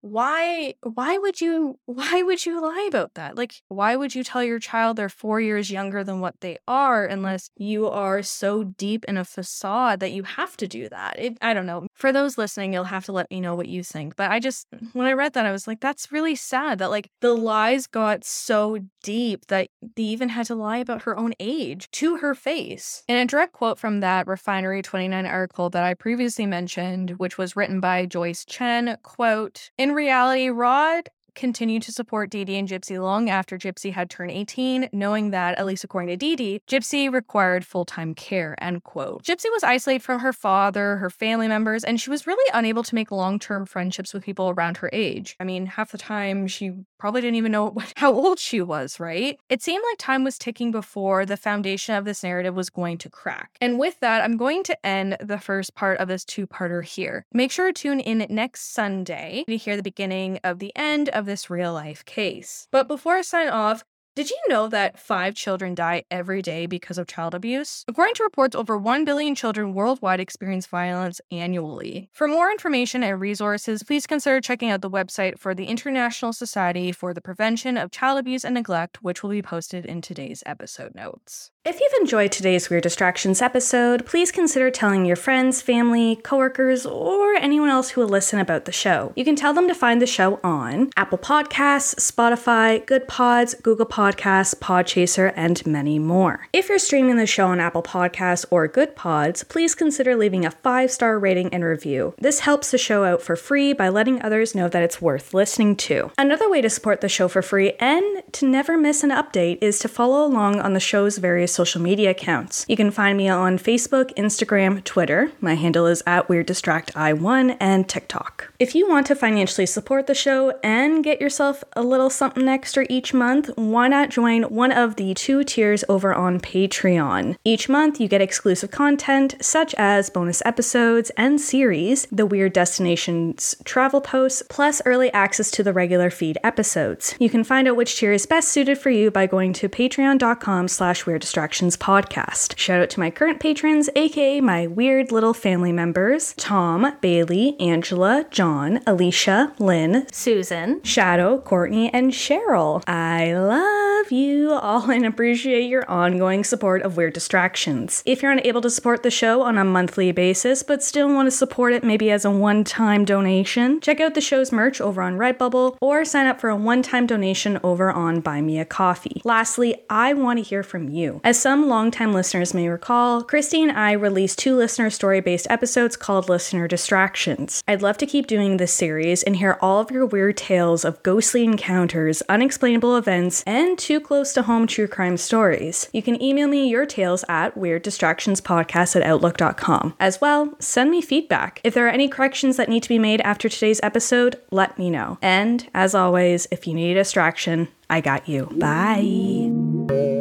why 0.00 0.74
why 0.82 1.18
would 1.18 1.40
you 1.40 1.78
why 1.86 2.22
would 2.22 2.46
you 2.46 2.60
lie 2.62 2.86
about 2.88 3.14
that? 3.14 3.36
Like 3.36 3.54
why 3.68 3.96
would 3.96 4.14
you 4.14 4.24
tell 4.24 4.44
your 4.44 4.58
child 4.60 4.96
they're 4.96 5.08
4 5.08 5.40
years 5.40 5.70
younger 5.70 6.04
than 6.04 6.20
what 6.20 6.40
they 6.40 6.58
are 6.68 7.04
unless 7.06 7.50
you 7.56 7.88
are 7.88 8.22
so 8.22 8.64
deep 8.64 9.04
in 9.06 9.16
a 9.16 9.24
facade 9.24 10.00
that 10.00 10.12
you 10.12 10.22
have 10.22 10.56
to 10.58 10.68
do 10.68 10.88
that? 10.90 11.18
It, 11.18 11.38
I 11.42 11.54
don't 11.54 11.66
know. 11.66 11.87
For 11.98 12.12
those 12.12 12.38
listening, 12.38 12.72
you'll 12.72 12.84
have 12.84 13.04
to 13.06 13.12
let 13.12 13.28
me 13.28 13.40
know 13.40 13.56
what 13.56 13.66
you 13.66 13.82
think. 13.82 14.14
But 14.14 14.30
I 14.30 14.38
just 14.38 14.70
mm, 14.70 14.88
when 14.92 15.08
I 15.08 15.12
read 15.12 15.32
that 15.32 15.46
I 15.46 15.52
was 15.52 15.66
like 15.66 15.80
that's 15.80 16.12
really 16.12 16.36
sad 16.36 16.78
that 16.78 16.90
like 16.90 17.10
the 17.20 17.34
lies 17.34 17.88
got 17.88 18.24
so 18.24 18.78
deep 19.02 19.46
that 19.48 19.68
they 19.96 20.02
even 20.04 20.28
had 20.28 20.46
to 20.46 20.54
lie 20.54 20.78
about 20.78 21.02
her 21.02 21.18
own 21.18 21.34
age 21.40 21.90
to 21.92 22.18
her 22.18 22.34
face. 22.34 23.02
In 23.08 23.16
a 23.16 23.26
direct 23.26 23.52
quote 23.52 23.78
from 23.78 23.98
that 24.00 24.28
Refinery 24.28 24.80
29 24.80 25.26
article 25.26 25.70
that 25.70 25.82
I 25.82 25.94
previously 25.94 26.46
mentioned, 26.46 27.10
which 27.18 27.36
was 27.36 27.56
written 27.56 27.80
by 27.80 28.06
Joyce 28.06 28.44
Chen, 28.44 28.96
quote, 29.02 29.70
in 29.76 29.92
reality, 29.92 30.48
Rod 30.50 31.08
continued 31.38 31.82
to 31.84 31.92
support 31.92 32.30
Dee 32.30 32.44
Dee 32.44 32.56
and 32.56 32.68
Gypsy 32.68 33.00
long 33.00 33.30
after 33.30 33.56
Gypsy 33.56 33.92
had 33.92 34.10
turned 34.10 34.32
18, 34.32 34.90
knowing 34.92 35.30
that, 35.30 35.56
at 35.56 35.64
least 35.64 35.84
according 35.84 36.08
to 36.08 36.16
Dee 36.16 36.36
Dee, 36.36 36.60
Gypsy 36.68 37.10
required 37.10 37.64
full-time 37.64 38.14
care, 38.14 38.56
end 38.60 38.82
quote. 38.82 39.22
Gypsy 39.22 39.46
was 39.52 39.62
isolated 39.62 40.02
from 40.02 40.18
her 40.20 40.32
father, 40.32 40.96
her 40.96 41.08
family 41.08 41.46
members, 41.46 41.84
and 41.84 42.00
she 42.00 42.10
was 42.10 42.26
really 42.26 42.50
unable 42.52 42.82
to 42.82 42.94
make 42.94 43.12
long-term 43.12 43.66
friendships 43.66 44.12
with 44.12 44.24
people 44.24 44.50
around 44.50 44.78
her 44.78 44.90
age. 44.92 45.36
I 45.38 45.44
mean, 45.44 45.66
half 45.66 45.92
the 45.92 45.98
time 45.98 46.48
she 46.48 46.72
probably 46.98 47.20
didn't 47.20 47.36
even 47.36 47.52
know 47.52 47.66
what, 47.70 47.92
how 47.96 48.12
old 48.12 48.40
she 48.40 48.60
was, 48.60 48.98
right? 48.98 49.38
It 49.48 49.62
seemed 49.62 49.84
like 49.90 49.98
time 49.98 50.24
was 50.24 50.38
ticking 50.38 50.72
before 50.72 51.24
the 51.24 51.36
foundation 51.36 51.94
of 51.94 52.04
this 52.04 52.24
narrative 52.24 52.56
was 52.56 52.68
going 52.68 52.98
to 52.98 53.08
crack. 53.08 53.56
And 53.60 53.78
with 53.78 54.00
that, 54.00 54.22
I'm 54.22 54.36
going 54.36 54.64
to 54.64 54.86
end 54.86 55.16
the 55.20 55.38
first 55.38 55.76
part 55.76 55.98
of 55.98 56.08
this 56.08 56.24
two-parter 56.24 56.84
here. 56.84 57.24
Make 57.32 57.52
sure 57.52 57.68
to 57.68 57.72
tune 57.72 58.00
in 58.00 58.26
next 58.28 58.72
Sunday 58.72 59.44
to 59.46 59.56
hear 59.56 59.76
the 59.76 59.82
beginning 59.84 60.40
of 60.42 60.58
the 60.58 60.72
end 60.74 61.08
of 61.10 61.27
this 61.28 61.48
real 61.48 61.72
life 61.72 62.04
case. 62.04 62.66
But 62.72 62.88
before 62.88 63.14
I 63.14 63.22
sign 63.22 63.48
off, 63.48 63.84
did 64.18 64.30
you 64.30 64.38
know 64.48 64.66
that 64.66 64.98
five 64.98 65.36
children 65.36 65.76
die 65.76 66.02
every 66.10 66.42
day 66.42 66.66
because 66.66 66.98
of 66.98 67.06
child 67.06 67.36
abuse? 67.36 67.84
According 67.86 68.14
to 68.16 68.24
reports, 68.24 68.56
over 68.56 68.76
1 68.76 69.04
billion 69.04 69.36
children 69.36 69.74
worldwide 69.74 70.18
experience 70.18 70.66
violence 70.66 71.20
annually. 71.30 72.10
For 72.12 72.26
more 72.26 72.50
information 72.50 73.04
and 73.04 73.20
resources, 73.20 73.84
please 73.84 74.08
consider 74.08 74.40
checking 74.40 74.70
out 74.70 74.82
the 74.82 74.90
website 74.90 75.38
for 75.38 75.54
the 75.54 75.66
International 75.66 76.32
Society 76.32 76.90
for 76.90 77.14
the 77.14 77.20
Prevention 77.20 77.76
of 77.76 77.92
Child 77.92 78.18
Abuse 78.18 78.44
and 78.44 78.54
Neglect, 78.54 79.04
which 79.04 79.22
will 79.22 79.30
be 79.30 79.40
posted 79.40 79.86
in 79.86 80.00
today's 80.00 80.42
episode 80.44 80.96
notes. 80.96 81.52
If 81.68 81.80
you've 81.80 82.00
enjoyed 82.00 82.32
today's 82.32 82.70
Weird 82.70 82.84
Distractions 82.84 83.42
episode, 83.42 84.06
please 84.06 84.32
consider 84.32 84.70
telling 84.70 85.04
your 85.04 85.16
friends, 85.16 85.60
family, 85.60 86.16
coworkers, 86.16 86.86
or 86.86 87.34
anyone 87.34 87.68
else 87.68 87.90
who 87.90 88.00
will 88.00 88.08
listen 88.08 88.38
about 88.38 88.64
the 88.64 88.72
show. 88.72 89.12
You 89.16 89.22
can 89.22 89.36
tell 89.36 89.52
them 89.52 89.68
to 89.68 89.74
find 89.74 90.00
the 90.00 90.06
show 90.06 90.40
on 90.42 90.88
Apple 90.96 91.18
Podcasts, 91.18 91.96
Spotify, 91.96 92.86
Good 92.86 93.06
Pods, 93.06 93.54
Google 93.62 93.84
Podcasts, 93.84 94.54
Podchaser, 94.54 95.34
and 95.36 95.66
many 95.66 95.98
more. 95.98 96.48
If 96.54 96.70
you're 96.70 96.78
streaming 96.78 97.16
the 97.16 97.26
show 97.26 97.48
on 97.48 97.60
Apple 97.60 97.82
Podcasts 97.82 98.46
or 98.50 98.66
Good 98.66 98.96
Pods, 98.96 99.44
please 99.44 99.74
consider 99.74 100.16
leaving 100.16 100.46
a 100.46 100.50
five 100.50 100.90
star 100.90 101.18
rating 101.18 101.52
and 101.52 101.62
review. 101.62 102.14
This 102.16 102.40
helps 102.40 102.70
the 102.70 102.78
show 102.78 103.04
out 103.04 103.20
for 103.20 103.36
free 103.36 103.74
by 103.74 103.90
letting 103.90 104.22
others 104.22 104.54
know 104.54 104.70
that 104.70 104.82
it's 104.82 105.02
worth 105.02 105.34
listening 105.34 105.76
to. 105.76 106.12
Another 106.16 106.48
way 106.48 106.62
to 106.62 106.70
support 106.70 107.02
the 107.02 107.10
show 107.10 107.28
for 107.28 107.42
free 107.42 107.72
and 107.72 108.22
to 108.32 108.48
never 108.48 108.78
miss 108.78 109.04
an 109.04 109.10
update 109.10 109.58
is 109.60 109.78
to 109.80 109.88
follow 109.88 110.24
along 110.24 110.60
on 110.60 110.72
the 110.72 110.80
show's 110.80 111.18
various 111.18 111.57
social 111.58 111.82
media 111.82 112.10
accounts. 112.10 112.64
You 112.68 112.76
can 112.76 112.92
find 112.92 113.18
me 113.18 113.28
on 113.28 113.58
Facebook, 113.58 114.14
Instagram, 114.14 114.84
Twitter. 114.84 115.32
My 115.40 115.54
handle 115.54 115.86
is 115.86 116.04
at 116.06 116.28
Weird 116.28 116.46
Distract 116.46 116.94
I1 116.94 117.56
and 117.58 117.88
TikTok. 117.88 118.52
If 118.60 118.76
you 118.76 118.88
want 118.88 119.08
to 119.08 119.16
financially 119.16 119.66
support 119.66 120.06
the 120.06 120.14
show 120.14 120.56
and 120.62 121.02
get 121.02 121.20
yourself 121.20 121.64
a 121.72 121.82
little 121.82 122.10
something 122.10 122.46
extra 122.46 122.86
each 122.88 123.12
month, 123.12 123.50
why 123.56 123.88
not 123.88 124.10
join 124.10 124.44
one 124.44 124.70
of 124.70 124.94
the 124.94 125.14
two 125.14 125.42
tiers 125.42 125.82
over 125.88 126.14
on 126.14 126.38
Patreon? 126.38 127.34
Each 127.44 127.68
month, 127.68 128.00
you 128.00 128.06
get 128.06 128.20
exclusive 128.20 128.70
content 128.70 129.34
such 129.40 129.74
as 129.74 130.10
bonus 130.10 130.40
episodes 130.44 131.10
and 131.16 131.40
series, 131.40 132.06
the 132.12 132.26
Weird 132.26 132.52
Destinations 132.52 133.56
travel 133.64 134.00
posts, 134.00 134.44
plus 134.48 134.80
early 134.86 135.12
access 135.12 135.50
to 135.50 135.64
the 135.64 135.72
regular 135.72 136.08
feed 136.08 136.38
episodes. 136.44 137.16
You 137.18 137.28
can 137.28 137.42
find 137.42 137.66
out 137.66 137.74
which 137.74 137.96
tier 137.98 138.12
is 138.12 138.26
best 138.26 138.48
suited 138.48 138.78
for 138.78 138.90
you 138.90 139.10
by 139.10 139.26
going 139.26 139.52
to 139.54 139.68
patreon.com 139.68 140.68
slash 140.68 141.04
weird 141.04 141.24
distractions 141.48 141.78
podcast. 141.78 142.58
Shout 142.58 142.82
out 142.82 142.90
to 142.90 143.00
my 143.00 143.10
current 143.10 143.40
patrons, 143.40 143.88
aka 143.96 144.38
my 144.42 144.66
weird 144.66 145.10
little 145.10 145.32
family 145.32 145.72
members, 145.72 146.34
Tom, 146.36 146.94
Bailey, 147.00 147.56
Angela, 147.58 148.26
John, 148.30 148.80
Alicia, 148.86 149.54
Lynn, 149.58 150.06
Susan, 150.12 150.82
Shadow, 150.82 151.38
Courtney, 151.38 151.90
and 151.94 152.12
Cheryl. 152.12 152.82
I 152.86 153.32
love 153.32 154.12
you 154.12 154.52
all 154.52 154.90
and 154.90 155.06
appreciate 155.06 155.70
your 155.70 155.88
ongoing 155.90 156.44
support 156.44 156.82
of 156.82 156.98
Weird 156.98 157.14
Distractions. 157.14 158.02
If 158.04 158.22
you're 158.22 158.32
unable 158.32 158.60
to 158.60 158.68
support 158.68 159.02
the 159.02 159.10
show 159.10 159.40
on 159.40 159.56
a 159.56 159.64
monthly 159.64 160.12
basis, 160.12 160.62
but 160.62 160.82
still 160.82 161.08
want 161.08 161.28
to 161.28 161.30
support 161.30 161.72
it 161.72 161.82
maybe 161.82 162.10
as 162.10 162.26
a 162.26 162.30
one 162.30 162.62
time 162.62 163.06
donation, 163.06 163.80
check 163.80 164.00
out 164.00 164.12
the 164.14 164.20
show's 164.20 164.52
merch 164.52 164.82
over 164.82 165.00
on 165.00 165.16
Redbubble 165.16 165.78
or 165.80 166.04
sign 166.04 166.26
up 166.26 166.42
for 166.42 166.50
a 166.50 166.56
one 166.56 166.82
time 166.82 167.06
donation 167.06 167.58
over 167.62 167.90
on 167.90 168.20
Buy 168.20 168.42
Me 168.42 168.58
a 168.58 168.66
Coffee. 168.66 169.22
Lastly, 169.24 169.76
I 169.88 170.12
want 170.12 170.38
to 170.38 170.42
hear 170.42 170.62
from 170.62 170.90
you. 170.90 171.22
As 171.28 171.38
some 171.38 171.68
longtime 171.68 172.14
listeners 172.14 172.54
may 172.54 172.70
recall, 172.70 173.22
Christy 173.22 173.62
and 173.62 173.70
I 173.70 173.92
released 173.92 174.38
two 174.38 174.56
listener 174.56 174.88
story 174.88 175.20
based 175.20 175.46
episodes 175.50 175.94
called 175.94 176.30
Listener 176.30 176.66
Distractions. 176.66 177.62
I'd 177.68 177.82
love 177.82 177.98
to 177.98 178.06
keep 178.06 178.26
doing 178.26 178.56
this 178.56 178.72
series 178.72 179.22
and 179.22 179.36
hear 179.36 179.58
all 179.60 179.78
of 179.78 179.90
your 179.90 180.06
weird 180.06 180.38
tales 180.38 180.86
of 180.86 181.02
ghostly 181.02 181.44
encounters, 181.44 182.22
unexplainable 182.30 182.96
events, 182.96 183.42
and 183.46 183.78
too 183.78 184.00
close 184.00 184.32
to 184.32 184.42
home 184.44 184.66
true 184.66 184.88
crime 184.88 185.18
stories. 185.18 185.90
You 185.92 186.02
can 186.02 186.22
email 186.22 186.48
me 186.48 186.66
your 186.66 186.86
tales 186.86 187.26
at 187.28 187.54
weirddistractionspodcast 187.56 188.96
at 188.96 189.02
outlook.com. 189.02 189.96
As 190.00 190.22
well, 190.22 190.54
send 190.60 190.90
me 190.90 191.02
feedback. 191.02 191.60
If 191.62 191.74
there 191.74 191.84
are 191.84 191.90
any 191.90 192.08
corrections 192.08 192.56
that 192.56 192.70
need 192.70 192.84
to 192.84 192.88
be 192.88 192.98
made 192.98 193.20
after 193.20 193.50
today's 193.50 193.80
episode, 193.82 194.40
let 194.50 194.78
me 194.78 194.88
know. 194.88 195.18
And 195.20 195.68
as 195.74 195.94
always, 195.94 196.48
if 196.50 196.66
you 196.66 196.72
need 196.72 196.92
a 196.92 197.00
distraction, 197.00 197.68
I 197.90 198.00
got 198.00 198.26
you. 198.30 198.46
Bye. 198.46 200.16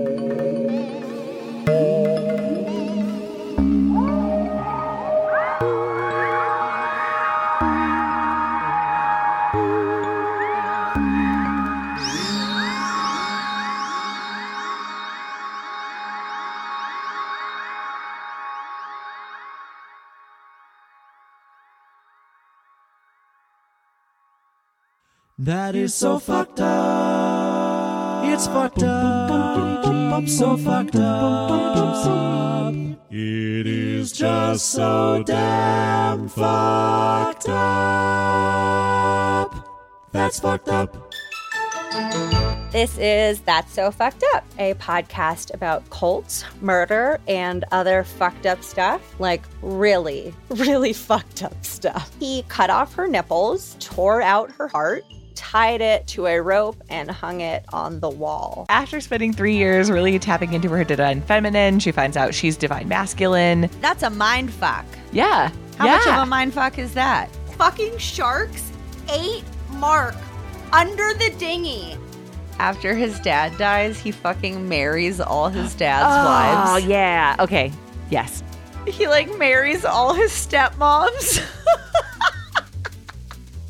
That 25.47 25.75
is 25.75 25.95
so 25.95 26.19
fucked 26.19 26.59
up. 26.59 28.25
It's 28.25 28.47
fucked 28.47 28.83
up. 28.83 30.27
So 30.27 30.57
fucked 30.57 30.97
up. 30.97 32.59
It 33.09 33.65
is 33.65 34.11
just 34.11 34.71
so 34.71 35.23
damn 35.25 36.27
fucked 36.27 37.47
up. 37.47 37.85
That's 40.11 40.37
fucked 40.41 40.67
up. 40.67 41.13
This 42.73 42.97
is 42.97 43.39
That's 43.39 43.71
So 43.71 43.89
Fucked 43.89 44.25
Up, 44.35 44.43
a 44.59 44.73
podcast 44.73 45.53
about 45.53 45.89
cults, 45.89 46.43
murder, 46.59 47.21
and 47.25 47.63
other 47.71 48.03
fucked 48.03 48.45
up 48.45 48.61
stuff. 48.61 49.15
Like, 49.17 49.45
really, 49.61 50.33
really 50.49 50.91
fucked 50.91 51.41
up 51.43 51.63
stuff. 51.63 52.11
He 52.19 52.43
cut 52.49 52.69
off 52.69 52.93
her 52.95 53.07
nipples, 53.07 53.77
tore 53.79 54.21
out 54.21 54.51
her 54.51 54.67
heart, 54.67 55.05
tied 55.51 55.79
it 55.79 56.05
to 56.07 56.25
a 56.25 56.41
rope, 56.41 56.75
and 56.89 57.09
hung 57.09 57.39
it 57.39 57.63
on 57.71 58.01
the 58.01 58.09
wall. 58.09 58.65
After 58.67 58.99
spending 58.99 59.31
three 59.31 59.55
years 59.55 59.89
really 59.89 60.19
tapping 60.19 60.51
into 60.51 60.67
her 60.69 60.83
divine 60.83 61.21
feminine, 61.21 61.79
she 61.79 61.91
finds 61.91 62.17
out 62.17 62.33
she's 62.33 62.57
divine 62.57 62.89
masculine. 62.89 63.69
That's 63.79 64.03
a 64.03 64.09
mind 64.09 64.51
fuck. 64.51 64.85
Yeah. 65.13 65.49
How 65.77 65.85
yeah. 65.85 65.97
much 65.97 66.07
of 66.07 66.23
a 66.23 66.25
mind 66.25 66.53
fuck 66.53 66.77
is 66.77 66.93
that? 66.95 67.33
Fucking 67.57 67.97
sharks 67.97 68.71
ate 69.09 69.45
Mark 69.71 70.15
under 70.73 71.13
the 71.13 71.33
dinghy. 71.37 71.97
After 72.59 72.93
his 72.93 73.17
dad 73.21 73.57
dies, 73.57 73.99
he 73.99 74.11
fucking 74.11 74.67
marries 74.67 75.21
all 75.21 75.47
his 75.47 75.73
dad's 75.75 76.07
Oh, 76.07 76.25
wives. 76.25 76.83
Oh, 76.83 76.87
yeah. 76.89 77.37
Okay. 77.39 77.71
Yes. 78.09 78.43
He 78.85 79.07
like 79.07 79.37
marries 79.37 79.85
all 79.85 80.13
his 80.13 80.31
stepmoms. 80.31 81.41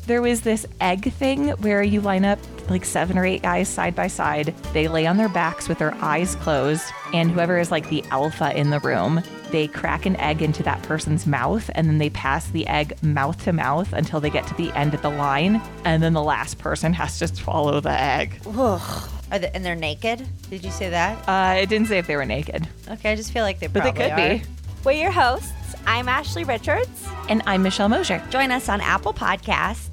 There 0.08 0.22
was 0.22 0.40
this 0.40 0.64
egg 0.80 1.12
thing 1.12 1.48
where 1.60 1.82
you 1.82 2.00
line 2.00 2.24
up 2.24 2.38
like 2.70 2.86
seven 2.86 3.18
or 3.18 3.26
eight 3.26 3.42
guys 3.42 3.68
side 3.68 3.94
by 3.94 4.06
side. 4.06 4.54
They 4.72 4.88
lay 4.88 5.06
on 5.06 5.18
their 5.18 5.28
backs 5.28 5.68
with 5.68 5.76
their 5.78 5.94
eyes 5.96 6.34
closed, 6.36 6.82
and 7.12 7.30
whoever 7.30 7.58
is 7.58 7.70
like 7.70 7.90
the 7.90 8.02
alpha 8.10 8.56
in 8.58 8.70
the 8.70 8.80
room, 8.80 9.22
they 9.50 9.68
crack 9.68 10.06
an 10.06 10.16
egg 10.16 10.40
into 10.40 10.62
that 10.62 10.82
person's 10.82 11.26
mouth, 11.26 11.70
and 11.74 11.86
then 11.88 11.98
they 11.98 12.08
pass 12.08 12.48
the 12.48 12.66
egg 12.68 12.94
mouth 13.02 13.44
to 13.44 13.52
mouth 13.52 13.92
until 13.92 14.18
they 14.18 14.30
get 14.30 14.46
to 14.46 14.54
the 14.54 14.72
end 14.72 14.94
of 14.94 15.02
the 15.02 15.10
line, 15.10 15.60
and 15.84 16.02
then 16.02 16.14
the 16.14 16.22
last 16.22 16.56
person 16.56 16.94
has 16.94 17.18
to 17.18 17.28
swallow 17.28 17.78
the 17.80 17.90
egg. 17.90 18.40
Ugh. 18.46 19.10
Are 19.30 19.38
they, 19.38 19.50
and 19.52 19.62
they're 19.62 19.74
naked? 19.74 20.26
Did 20.48 20.64
you 20.64 20.70
say 20.70 20.88
that? 20.88 21.28
Uh, 21.28 21.60
it 21.60 21.68
didn't 21.68 21.88
say 21.88 21.98
if 21.98 22.06
they 22.06 22.16
were 22.16 22.24
naked, 22.24 22.66
Okay, 22.90 23.12
I 23.12 23.14
just 23.14 23.30
feel 23.30 23.42
like 23.42 23.60
they 23.60 23.66
but 23.66 23.82
they 23.84 23.92
could 23.92 24.10
are. 24.12 24.16
be. 24.38 24.42
We're 24.84 24.92
your 24.92 25.10
hosts. 25.10 25.52
I'm 25.86 26.08
Ashley 26.08 26.44
Richards. 26.44 27.06
And 27.28 27.42
I'm 27.46 27.62
Michelle 27.62 27.90
Mosier. 27.90 28.22
Join 28.30 28.50
us 28.50 28.70
on 28.70 28.80
Apple 28.80 29.12
Podcasts, 29.12 29.88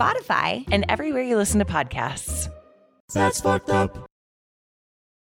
Spotify, 0.00 0.64
And 0.70 0.86
everywhere 0.88 1.22
you 1.22 1.36
listen 1.36 1.58
to 1.58 1.64
podcasts. 1.66 2.48
That's 3.12 3.40
fucked 3.40 3.68
up. 3.70 4.09